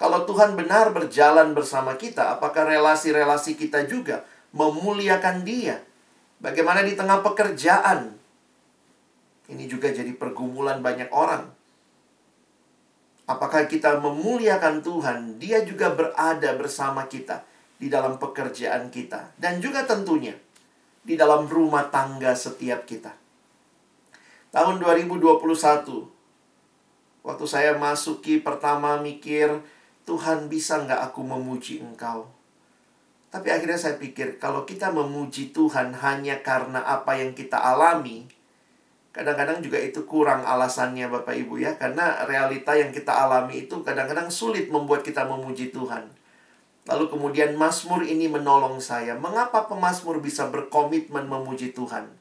Kalau 0.00 0.24
Tuhan 0.24 0.56
benar 0.56 0.96
berjalan 0.96 1.52
bersama 1.52 1.96
kita, 2.00 2.40
apakah 2.40 2.64
relasi-relasi 2.64 3.56
kita 3.60 3.84
juga 3.84 4.24
memuliakan 4.56 5.44
Dia? 5.44 5.76
Bagaimana 6.40 6.80
di 6.80 6.96
tengah 6.96 7.20
pekerjaan? 7.20 8.16
Ini 9.52 9.64
juga 9.68 9.92
jadi 9.92 10.08
pergumulan 10.16 10.80
banyak 10.80 11.12
orang. 11.12 11.52
Apakah 13.28 13.68
kita 13.68 14.00
memuliakan 14.00 14.80
Tuhan? 14.80 15.18
Dia 15.36 15.68
juga 15.68 15.92
berada 15.92 16.56
bersama 16.56 17.04
kita 17.04 17.44
di 17.76 17.92
dalam 17.92 18.16
pekerjaan 18.16 18.88
kita, 18.88 19.36
dan 19.36 19.60
juga 19.60 19.84
tentunya 19.84 20.32
di 21.00 21.16
dalam 21.16 21.44
rumah 21.44 21.92
tangga 21.92 22.32
setiap 22.32 22.88
kita. 22.88 23.19
Tahun 24.50 24.82
2021, 24.82 26.10
waktu 27.22 27.46
saya 27.46 27.78
masuki 27.78 28.42
pertama 28.42 28.98
mikir, 28.98 29.62
Tuhan 30.02 30.50
bisa 30.50 30.82
nggak 30.82 31.06
aku 31.06 31.22
memuji 31.22 31.78
engkau? 31.78 32.26
Tapi 33.30 33.46
akhirnya 33.46 33.78
saya 33.78 33.94
pikir, 33.94 34.42
kalau 34.42 34.66
kita 34.66 34.90
memuji 34.90 35.54
Tuhan 35.54 35.94
hanya 35.94 36.42
karena 36.42 36.82
apa 36.82 37.14
yang 37.14 37.30
kita 37.30 37.62
alami, 37.62 38.26
kadang-kadang 39.14 39.62
juga 39.62 39.78
itu 39.78 40.02
kurang 40.02 40.42
alasannya 40.42 41.06
Bapak 41.06 41.38
Ibu 41.46 41.62
ya. 41.62 41.78
Karena 41.78 42.26
realita 42.26 42.74
yang 42.74 42.90
kita 42.90 43.22
alami 43.22 43.70
itu 43.70 43.86
kadang-kadang 43.86 44.34
sulit 44.34 44.66
membuat 44.66 45.06
kita 45.06 45.30
memuji 45.30 45.70
Tuhan. 45.70 46.10
Lalu 46.90 47.06
kemudian 47.06 47.54
Mazmur 47.54 48.02
ini 48.02 48.26
menolong 48.26 48.82
saya. 48.82 49.14
Mengapa 49.14 49.70
pemazmur 49.70 50.18
bisa 50.18 50.50
berkomitmen 50.50 51.30
memuji 51.30 51.70
Tuhan? 51.70 52.18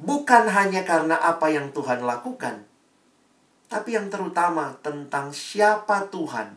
Bukan 0.00 0.48
hanya 0.48 0.80
karena 0.88 1.20
apa 1.20 1.52
yang 1.52 1.76
Tuhan 1.76 2.00
lakukan, 2.00 2.64
tapi 3.68 3.94
yang 3.94 4.08
terutama 4.08 4.72
tentang 4.80 5.28
siapa 5.36 6.08
Tuhan 6.08 6.56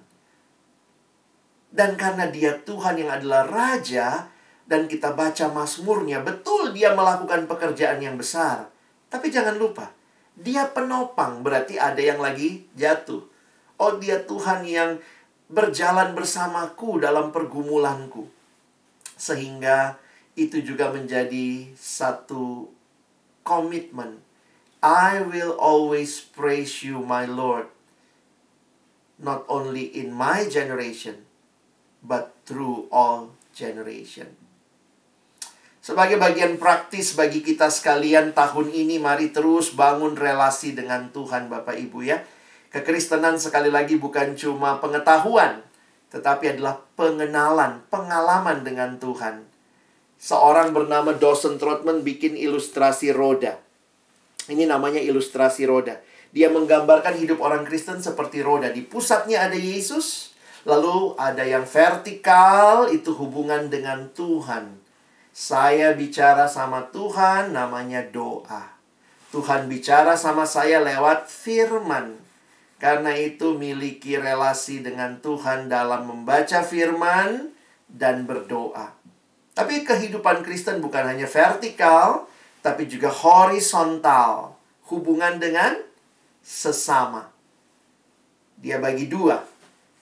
dan 1.73 1.97
karena 1.97 2.29
dia 2.29 2.53
Tuhan 2.61 3.01
yang 3.01 3.09
adalah 3.09 3.49
Raja, 3.49 4.29
dan 4.69 4.85
kita 4.85 5.17
baca 5.17 5.49
Mazmurnya, 5.49 6.21
betul 6.21 6.71
dia 6.71 6.93
melakukan 6.93 7.49
pekerjaan 7.49 7.97
yang 7.97 8.15
besar. 8.15 8.69
Tapi 9.09 9.33
jangan 9.33 9.57
lupa, 9.57 9.89
dia 10.37 10.69
penopang, 10.69 11.41
berarti 11.41 11.81
ada 11.81 11.97
yang 11.97 12.21
lagi 12.21 12.69
jatuh. 12.77 13.25
Oh 13.81 13.97
dia 13.97 14.21
Tuhan 14.21 14.63
yang 14.69 15.01
berjalan 15.49 16.13
bersamaku 16.13 17.01
dalam 17.01 17.33
pergumulanku. 17.33 18.29
Sehingga 19.17 19.97
itu 20.37 20.61
juga 20.61 20.93
menjadi 20.93 21.73
satu 21.73 22.69
komitmen. 23.43 24.23
I 24.83 25.23
will 25.23 25.55
always 25.55 26.19
praise 26.19 26.83
you, 26.83 26.99
my 26.99 27.23
Lord. 27.23 27.71
Not 29.15 29.47
only 29.47 29.87
in 29.87 30.11
my 30.11 30.47
generation, 30.51 31.23
but 32.03 32.35
through 32.43 32.91
all 32.91 33.31
generation. 33.55 34.35
Sebagai 35.83 36.15
bagian 36.15 36.55
praktis 36.59 37.15
bagi 37.15 37.43
kita 37.43 37.67
sekalian 37.67 38.31
tahun 38.31 38.71
ini 38.71 38.99
mari 39.03 39.35
terus 39.35 39.75
bangun 39.75 40.15
relasi 40.15 40.71
dengan 40.71 41.11
Tuhan 41.11 41.51
Bapak 41.51 41.75
Ibu 41.75 42.07
ya. 42.07 42.23
Kekristenan 42.71 43.35
sekali 43.35 43.67
lagi 43.67 43.99
bukan 43.99 44.33
cuma 44.39 44.79
pengetahuan, 44.79 45.59
tetapi 46.11 46.55
adalah 46.55 46.79
pengenalan, 46.95 47.83
pengalaman 47.91 48.63
dengan 48.63 48.95
Tuhan. 48.95 49.52
Seorang 50.23 50.71
bernama 50.71 51.11
Dawson 51.11 51.59
Trotman 51.59 51.99
bikin 51.99 52.39
ilustrasi 52.39 53.11
roda. 53.11 53.59
Ini 54.47 54.63
namanya 54.63 55.03
ilustrasi 55.03 55.67
roda. 55.67 55.99
Dia 56.31 56.47
menggambarkan 56.47 57.19
hidup 57.19 57.43
orang 57.43 57.67
Kristen 57.67 57.99
seperti 57.99 58.39
roda. 58.39 58.71
Di 58.71 58.87
pusatnya 58.87 59.43
ada 59.43 59.59
Yesus, 59.59 60.33
Lalu 60.63 61.19
ada 61.19 61.43
yang 61.43 61.67
vertikal, 61.67 62.87
itu 62.87 63.11
hubungan 63.19 63.67
dengan 63.67 64.07
Tuhan. 64.15 64.79
Saya 65.35 65.91
bicara 65.91 66.47
sama 66.47 66.87
Tuhan, 66.87 67.51
namanya 67.51 67.99
doa. 68.07 68.71
Tuhan 69.35 69.67
bicara 69.67 70.15
sama 70.15 70.47
saya 70.47 70.79
lewat 70.79 71.27
firman. 71.27 72.15
Karena 72.79 73.15
itu 73.15 73.55
miliki 73.55 74.15
relasi 74.15 74.79
dengan 74.83 75.19
Tuhan 75.19 75.67
dalam 75.67 76.07
membaca 76.07 76.63
firman 76.63 77.51
dan 77.91 78.23
berdoa. 78.23 79.02
Tapi 79.53 79.85
kehidupan 79.85 80.41
Kristen 80.41 80.81
bukan 80.81 81.05
hanya 81.13 81.29
vertikal, 81.29 82.25
tapi 82.65 82.89
juga 82.89 83.13
horizontal. 83.13 84.57
Hubungan 84.89 85.37
dengan 85.37 85.77
sesama. 86.41 87.29
Dia 88.57 88.81
bagi 88.81 89.05
dua. 89.05 89.45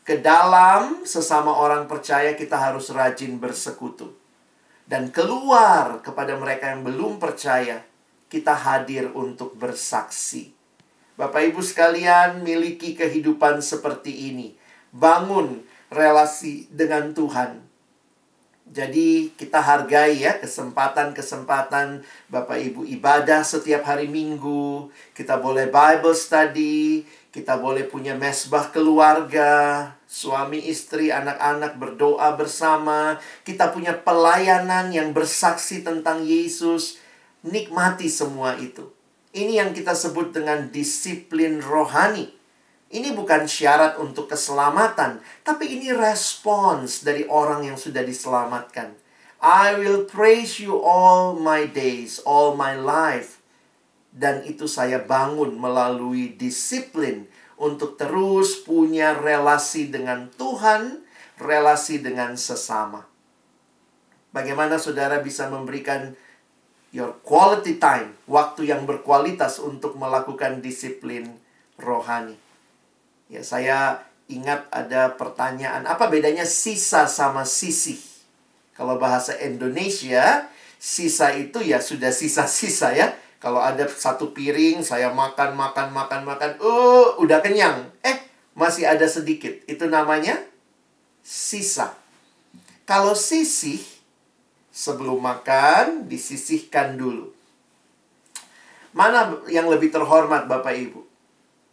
Ke 0.01 0.17
dalam 0.17 1.03
sesama 1.05 1.53
orang 1.53 1.85
percaya 1.85 2.33
kita 2.33 2.57
harus 2.57 2.89
rajin 2.89 3.37
bersekutu. 3.37 4.15
Dan 4.87 5.11
keluar 5.11 5.99
kepada 6.03 6.35
mereka 6.35 6.71
yang 6.73 6.83
belum 6.83 7.21
percaya, 7.21 7.83
kita 8.27 8.55
hadir 8.55 9.11
untuk 9.13 9.55
bersaksi. 9.55 10.51
Bapak 11.15 11.53
Ibu 11.53 11.61
sekalian, 11.61 12.41
miliki 12.41 12.97
kehidupan 12.97 13.61
seperti 13.61 14.31
ini. 14.33 14.55
Bangun 14.91 15.63
relasi 15.91 16.67
dengan 16.71 17.15
Tuhan 17.15 17.70
jadi 18.71 19.27
kita 19.35 19.59
hargai 19.59 20.23
ya 20.23 20.39
kesempatan-kesempatan 20.39 22.07
Bapak 22.31 22.55
Ibu 22.55 22.87
ibadah 22.87 23.43
setiap 23.43 23.83
hari 23.83 24.07
Minggu. 24.07 24.87
Kita 25.11 25.43
boleh 25.43 25.67
Bible 25.67 26.15
study, 26.15 27.03
kita 27.35 27.59
boleh 27.59 27.83
punya 27.83 28.15
mesbah 28.15 28.71
keluarga, 28.71 29.91
suami 30.07 30.71
istri, 30.71 31.11
anak-anak 31.11 31.75
berdoa 31.75 32.31
bersama. 32.39 33.19
Kita 33.43 33.75
punya 33.75 33.91
pelayanan 33.91 34.87
yang 34.95 35.11
bersaksi 35.11 35.83
tentang 35.83 36.23
Yesus. 36.23 36.95
Nikmati 37.43 38.07
semua 38.07 38.55
itu. 38.55 38.87
Ini 39.35 39.67
yang 39.67 39.71
kita 39.75 39.91
sebut 39.91 40.31
dengan 40.31 40.71
disiplin 40.71 41.59
rohani. 41.59 42.40
Ini 42.91 43.15
bukan 43.15 43.47
syarat 43.47 43.95
untuk 44.03 44.27
keselamatan, 44.27 45.23
tapi 45.47 45.79
ini 45.79 45.95
respons 45.95 47.07
dari 47.07 47.23
orang 47.23 47.63
yang 47.63 47.79
sudah 47.79 48.03
diselamatkan. 48.03 48.99
I 49.39 49.79
will 49.79 50.03
praise 50.03 50.59
you 50.59 50.75
all 50.75 51.39
my 51.39 51.71
days, 51.71 52.19
all 52.27 52.59
my 52.59 52.75
life. 52.75 53.39
Dan 54.11 54.43
itu 54.43 54.67
saya 54.67 54.99
bangun 54.99 55.55
melalui 55.55 56.35
disiplin 56.35 57.31
untuk 57.55 57.95
terus 57.95 58.59
punya 58.59 59.15
relasi 59.15 59.87
dengan 59.87 60.27
Tuhan, 60.35 60.99
relasi 61.39 62.03
dengan 62.03 62.35
sesama. 62.35 63.07
Bagaimana 64.35 64.75
saudara 64.75 65.23
bisa 65.23 65.47
memberikan 65.47 66.11
your 66.91 67.15
quality 67.23 67.79
time, 67.79 68.19
waktu 68.27 68.67
yang 68.67 68.83
berkualitas 68.83 69.63
untuk 69.63 69.95
melakukan 69.95 70.59
disiplin 70.59 71.39
rohani? 71.79 72.40
Ya, 73.31 73.47
saya 73.47 74.03
ingat 74.27 74.67
ada 74.75 75.15
pertanyaan, 75.15 75.87
apa 75.87 76.11
bedanya 76.11 76.43
sisa 76.43 77.07
sama 77.07 77.47
sisih? 77.47 77.95
Kalau 78.75 78.99
bahasa 78.99 79.31
Indonesia, 79.39 80.51
sisa 80.75 81.31
itu 81.31 81.63
ya 81.63 81.79
sudah 81.79 82.11
sisa-sisa 82.11 82.91
ya. 82.91 83.15
Kalau 83.39 83.63
ada 83.63 83.87
satu 83.87 84.35
piring, 84.35 84.83
saya 84.83 85.15
makan, 85.15 85.55
makan, 85.55 85.95
makan, 85.95 86.27
makan, 86.27 86.51
uh, 86.59 87.15
udah 87.23 87.39
kenyang. 87.39 87.87
Eh, 88.03 88.19
masih 88.51 88.83
ada 88.83 89.07
sedikit. 89.07 89.55
Itu 89.63 89.87
namanya 89.87 90.35
sisa. 91.23 91.95
Kalau 92.83 93.15
sisih, 93.15 93.79
sebelum 94.75 95.23
makan, 95.23 96.03
disisihkan 96.11 96.99
dulu. 96.99 97.31
Mana 98.91 99.39
yang 99.47 99.71
lebih 99.71 99.87
terhormat 99.87 100.51
Bapak 100.51 100.75
Ibu? 100.75 101.10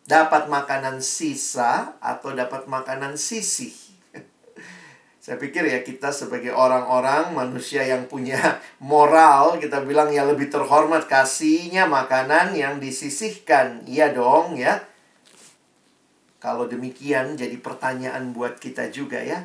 Dapat 0.09 0.49
makanan 0.49 1.05
sisa 1.05 2.01
atau 2.01 2.33
dapat 2.33 2.65
makanan 2.65 3.21
sisih. 3.21 3.77
Saya 5.23 5.37
pikir 5.37 5.69
ya 5.69 5.85
kita 5.85 6.09
sebagai 6.09 6.57
orang-orang 6.57 7.37
manusia 7.37 7.85
yang 7.85 8.09
punya 8.09 8.57
moral, 8.81 9.61
kita 9.61 9.85
bilang 9.85 10.09
ya 10.09 10.25
lebih 10.25 10.49
terhormat 10.49 11.05
kasihnya 11.05 11.85
makanan 11.85 12.57
yang 12.57 12.81
disisihkan. 12.81 13.85
Iya 13.85 14.17
dong 14.17 14.57
ya. 14.57 14.81
Kalau 16.41 16.65
demikian 16.65 17.37
jadi 17.37 17.61
pertanyaan 17.61 18.33
buat 18.33 18.57
kita 18.57 18.89
juga 18.89 19.21
ya. 19.21 19.45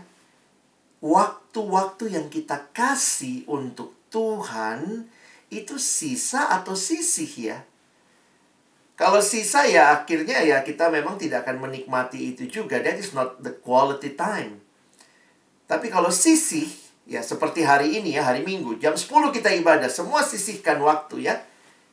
Waktu-waktu 1.03 2.15
yang 2.15 2.31
kita 2.31 2.71
kasih 2.71 3.43
untuk 3.51 3.91
Tuhan 4.07 5.11
itu 5.51 5.75
sisa 5.75 6.47
atau 6.55 6.79
sisih 6.79 7.51
ya? 7.51 7.59
Kalau 8.93 9.25
sisa 9.25 9.65
ya 9.65 9.89
akhirnya 9.89 10.45
ya 10.45 10.61
kita 10.61 10.93
memang 10.93 11.17
tidak 11.17 11.49
akan 11.49 11.65
menikmati 11.65 12.37
itu 12.37 12.45
juga. 12.45 12.77
That 12.77 13.01
is 13.01 13.17
not 13.17 13.41
the 13.41 13.57
quality 13.57 14.13
time. 14.13 14.61
Tapi 15.65 15.89
kalau 15.89 16.13
sisih, 16.13 16.69
ya 17.09 17.25
seperti 17.25 17.65
hari 17.65 17.97
ini 17.97 18.13
ya, 18.13 18.29
hari 18.29 18.45
Minggu, 18.45 18.77
jam 18.77 18.93
10 18.93 19.33
kita 19.33 19.49
ibadah, 19.57 19.89
semua 19.89 20.21
sisihkan 20.21 20.77
waktu 20.85 21.25
ya. 21.25 21.41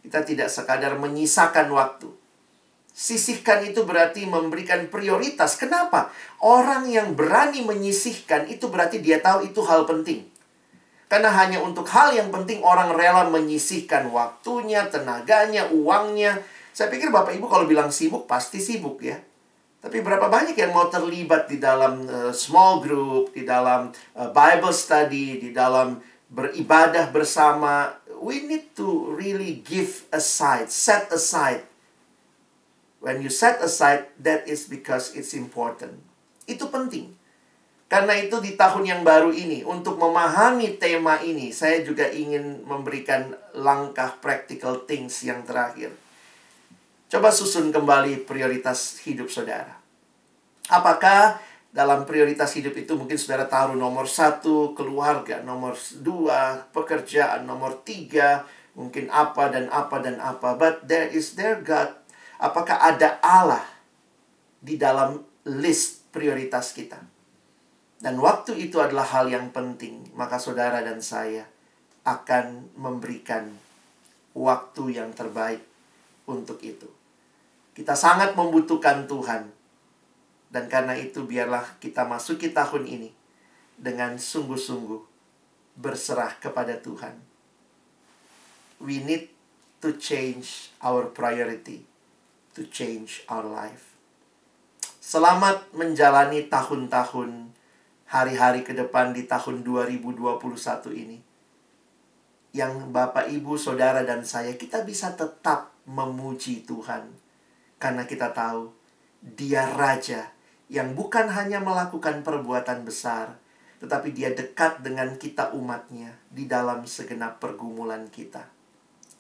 Kita 0.05 0.25
tidak 0.25 0.53
sekadar 0.53 0.97
menyisakan 1.01 1.73
waktu. 1.73 2.13
Sisihkan 2.93 3.65
itu 3.65 3.89
berarti 3.89 4.29
memberikan 4.29 4.89
prioritas. 4.93 5.57
Kenapa? 5.57 6.13
Orang 6.41 6.89
yang 6.89 7.17
berani 7.17 7.65
menyisihkan 7.65 8.49
itu 8.53 8.69
berarti 8.69 9.01
dia 9.01 9.25
tahu 9.25 9.49
itu 9.49 9.61
hal 9.65 9.89
penting. 9.89 10.29
Karena 11.09 11.33
hanya 11.33 11.65
untuk 11.65 11.89
hal 11.91 12.13
yang 12.13 12.29
penting 12.29 12.61
orang 12.61 12.93
rela 12.93 13.27
menyisihkan 13.33 14.13
waktunya, 14.13 14.87
tenaganya, 14.93 15.67
uangnya, 15.73 16.39
saya 16.71 16.89
pikir 16.89 17.11
Bapak 17.11 17.35
Ibu 17.35 17.47
kalau 17.51 17.67
bilang 17.67 17.91
sibuk, 17.91 18.25
pasti 18.31 18.63
sibuk 18.63 19.03
ya. 19.03 19.19
Tapi 19.81 20.05
berapa 20.05 20.29
banyak 20.29 20.55
yang 20.61 20.77
mau 20.77 20.93
terlibat 20.93 21.49
di 21.49 21.57
dalam 21.57 22.05
uh, 22.05 22.33
small 22.37 22.85
group, 22.85 23.33
di 23.33 23.49
dalam 23.49 23.89
uh, 24.13 24.29
Bible 24.29 24.77
study, 24.77 25.41
di 25.41 25.51
dalam 25.57 25.97
beribadah 26.29 27.09
bersama. 27.09 27.97
We 28.21 28.45
need 28.45 28.77
to 28.77 29.17
really 29.17 29.65
give 29.65 30.05
aside, 30.13 30.69
set 30.69 31.09
aside. 31.09 31.65
When 33.01 33.25
you 33.25 33.33
set 33.33 33.65
aside, 33.65 34.13
that 34.21 34.45
is 34.45 34.69
because 34.69 35.17
it's 35.17 35.33
important. 35.33 36.05
Itu 36.45 36.69
penting. 36.69 37.17
Karena 37.89 38.15
itu 38.21 38.39
di 38.45 38.61
tahun 38.61 38.85
yang 38.85 39.03
baru 39.03 39.33
ini, 39.33 39.65
untuk 39.65 39.97
memahami 39.97 40.77
tema 40.77 41.19
ini, 41.25 41.51
saya 41.51 41.81
juga 41.81 42.13
ingin 42.13 42.63
memberikan 42.69 43.33
langkah 43.57 44.21
practical 44.21 44.85
things 44.85 45.25
yang 45.25 45.43
terakhir. 45.49 45.91
Coba 47.11 47.35
susun 47.35 47.75
kembali 47.75 48.23
prioritas 48.23 49.03
hidup 49.03 49.27
saudara. 49.35 49.75
Apakah 50.71 51.43
dalam 51.75 52.07
prioritas 52.07 52.55
hidup 52.55 52.79
itu 52.79 52.95
mungkin 52.95 53.19
saudara 53.19 53.51
taruh 53.51 53.75
nomor 53.75 54.07
satu 54.07 54.79
keluarga, 54.79 55.43
nomor 55.43 55.75
dua 55.99 56.71
pekerjaan, 56.71 57.51
nomor 57.51 57.83
tiga 57.83 58.47
mungkin 58.79 59.11
apa 59.11 59.51
dan 59.51 59.67
apa 59.75 59.97
dan 59.99 60.23
apa. 60.23 60.55
But 60.55 60.87
there 60.87 61.11
is 61.11 61.35
there 61.35 61.59
God. 61.59 61.99
Apakah 62.39 62.79
ada 62.79 63.19
Allah 63.19 63.67
di 64.63 64.79
dalam 64.79 65.19
list 65.51 66.07
prioritas 66.15 66.71
kita? 66.71 67.03
Dan 67.99 68.23
waktu 68.23 68.55
itu 68.55 68.79
adalah 68.79 69.11
hal 69.11 69.27
yang 69.27 69.51
penting, 69.51 70.15
maka 70.15 70.39
saudara 70.39 70.79
dan 70.87 71.03
saya 71.03 71.43
akan 72.07 72.71
memberikan 72.79 73.51
waktu 74.31 74.95
yang 74.95 75.11
terbaik 75.11 75.67
untuk 76.31 76.63
itu. 76.63 77.00
Kita 77.71 77.95
sangat 77.95 78.35
membutuhkan 78.35 79.07
Tuhan. 79.07 79.55
Dan 80.51 80.67
karena 80.67 80.99
itu 80.99 81.23
biarlah 81.23 81.79
kita 81.79 82.03
masuki 82.03 82.51
tahun 82.51 82.83
ini 82.83 83.11
dengan 83.79 84.19
sungguh-sungguh 84.19 84.99
berserah 85.79 86.35
kepada 86.43 86.75
Tuhan. 86.83 87.15
We 88.83 88.99
need 88.99 89.31
to 89.79 89.95
change 89.95 90.75
our 90.83 91.07
priority, 91.15 91.87
to 92.59 92.67
change 92.67 93.23
our 93.31 93.47
life. 93.47 93.95
Selamat 94.99 95.71
menjalani 95.71 96.51
tahun-tahun 96.51 97.55
hari-hari 98.11 98.67
ke 98.67 98.75
depan 98.75 99.15
di 99.15 99.31
tahun 99.31 99.63
2021 99.63 100.19
ini. 100.99 101.19
Yang 102.51 102.91
Bapak, 102.91 103.31
Ibu, 103.31 103.55
Saudara, 103.55 104.03
dan 104.03 104.27
saya, 104.27 104.59
kita 104.59 104.83
bisa 104.83 105.15
tetap 105.15 105.71
memuji 105.87 106.67
Tuhan 106.67 107.20
karena 107.81 108.05
kita 108.05 108.31
tahu 108.37 108.71
dia 109.25 109.65
raja 109.73 110.29
yang 110.69 110.93
bukan 110.93 111.27
hanya 111.33 111.59
melakukan 111.59 112.23
perbuatan 112.23 112.85
besar, 112.87 113.41
tetapi 113.81 114.13
dia 114.13 114.31
dekat 114.37 114.85
dengan 114.85 115.17
kita 115.17 115.51
umatnya 115.57 116.15
di 116.29 116.45
dalam 116.47 116.85
segenap 116.85 117.41
pergumulan 117.41 118.07
kita. 118.13 118.47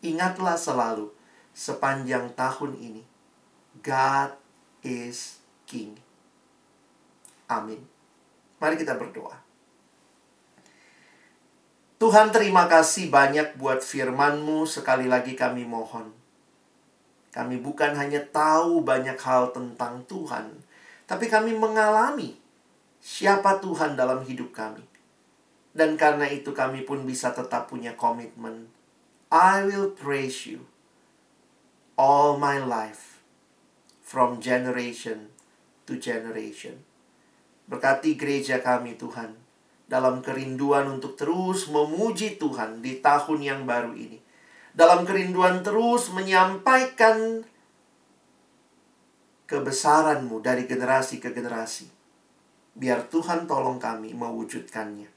Ingatlah 0.04 0.54
selalu 0.54 1.10
sepanjang 1.56 2.36
tahun 2.36 2.78
ini, 2.78 3.02
God 3.82 4.36
is 4.84 5.40
King. 5.64 5.98
Amin. 7.50 7.82
Mari 8.62 8.78
kita 8.78 8.94
berdoa. 8.94 9.34
Tuhan 12.00 12.32
terima 12.32 12.64
kasih 12.64 13.12
banyak 13.12 13.60
buat 13.60 13.84
firman-Mu. 13.84 14.64
Sekali 14.64 15.04
lagi 15.04 15.36
kami 15.36 15.68
mohon 15.68 16.19
kami 17.30 17.62
bukan 17.62 17.94
hanya 17.94 18.18
tahu 18.34 18.82
banyak 18.82 19.14
hal 19.18 19.54
tentang 19.54 20.02
Tuhan, 20.10 20.50
tapi 21.06 21.30
kami 21.30 21.54
mengalami 21.54 22.34
siapa 22.98 23.62
Tuhan 23.62 23.94
dalam 23.94 24.26
hidup 24.26 24.50
kami. 24.50 24.82
Dan 25.70 25.94
karena 25.94 26.26
itu 26.26 26.50
kami 26.50 26.82
pun 26.82 27.06
bisa 27.06 27.30
tetap 27.30 27.70
punya 27.70 27.94
komitmen. 27.94 28.66
I 29.30 29.62
will 29.62 29.94
praise 29.94 30.42
you 30.42 30.66
all 31.94 32.34
my 32.34 32.58
life 32.58 33.22
from 34.02 34.42
generation 34.42 35.30
to 35.86 35.94
generation. 36.02 36.82
Berkati 37.70 38.18
gereja 38.18 38.58
kami 38.58 38.98
Tuhan 38.98 39.38
dalam 39.86 40.18
kerinduan 40.18 40.90
untuk 40.90 41.14
terus 41.14 41.70
memuji 41.70 42.34
Tuhan 42.38 42.82
di 42.82 42.98
tahun 42.98 43.38
yang 43.38 43.60
baru 43.62 43.94
ini. 43.94 44.18
Dalam 44.70 45.02
kerinduan 45.02 45.66
terus 45.66 46.14
menyampaikan 46.14 47.42
kebesaran-Mu 49.50 50.38
dari 50.38 50.70
generasi 50.70 51.18
ke 51.18 51.34
generasi. 51.34 51.90
Biar 52.78 53.10
Tuhan 53.10 53.50
tolong 53.50 53.82
kami 53.82 54.14
mewujudkannya. 54.14 55.10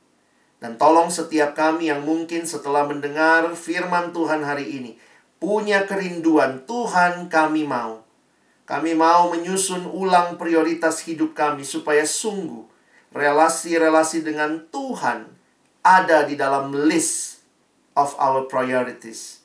Dan 0.58 0.80
tolong 0.82 1.14
setiap 1.14 1.54
kami 1.54 1.94
yang 1.94 2.02
mungkin 2.02 2.50
setelah 2.50 2.88
mendengar 2.88 3.52
firman 3.54 4.10
Tuhan 4.10 4.42
hari 4.42 4.80
ini 4.80 4.92
punya 5.38 5.84
kerinduan, 5.84 6.64
Tuhan 6.64 7.28
kami 7.28 7.68
mau. 7.68 8.02
Kami 8.64 8.96
mau 8.96 9.28
menyusun 9.28 9.84
ulang 9.92 10.40
prioritas 10.40 11.04
hidup 11.04 11.36
kami 11.36 11.68
supaya 11.68 12.08
sungguh 12.08 12.64
relasi-relasi 13.12 14.24
dengan 14.24 14.64
Tuhan 14.72 15.28
ada 15.84 16.24
di 16.24 16.40
dalam 16.40 16.72
list 16.72 17.44
of 18.00 18.16
our 18.16 18.48
priorities. 18.48 19.43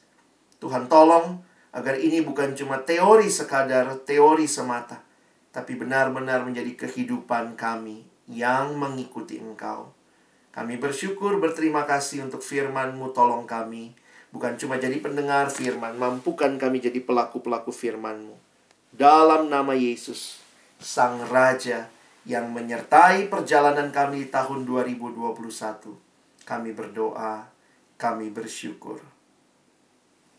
Tuhan 0.59 0.91
tolong 0.91 1.43
agar 1.71 1.99
ini 1.99 2.23
bukan 2.23 2.55
cuma 2.59 2.83
teori 2.83 3.31
sekadar 3.31 4.03
teori 4.03 4.47
semata, 4.51 5.03
tapi 5.55 5.79
benar-benar 5.79 6.43
menjadi 6.43 6.87
kehidupan 6.87 7.55
kami 7.55 8.03
yang 8.27 8.75
mengikuti 8.75 9.39
Engkau. 9.39 9.95
Kami 10.51 10.75
bersyukur 10.81 11.39
berterima 11.39 11.87
kasih 11.87 12.27
untuk 12.27 12.43
firman-Mu 12.43 13.15
tolong 13.15 13.47
kami 13.47 13.95
Bukan 14.29 14.61
cuma 14.61 14.77
jadi 14.77 15.01
pendengar 15.01 15.49
firman, 15.49 15.97
mampukan 15.97 16.61
kami 16.61 16.85
jadi 16.85 17.01
pelaku-pelaku 17.01 17.73
firman-Mu. 17.73 18.37
Dalam 18.93 19.49
nama 19.49 19.73
Yesus, 19.73 20.45
Sang 20.77 21.25
Raja 21.33 21.89
yang 22.29 22.53
menyertai 22.53 23.33
perjalanan 23.33 23.89
kami 23.89 24.29
tahun 24.29 24.69
2021. 24.69 25.97
Kami 26.45 26.71
berdoa, 26.77 27.49
kami 27.97 28.29
bersyukur. 28.29 29.01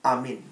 Amin. 0.04 0.44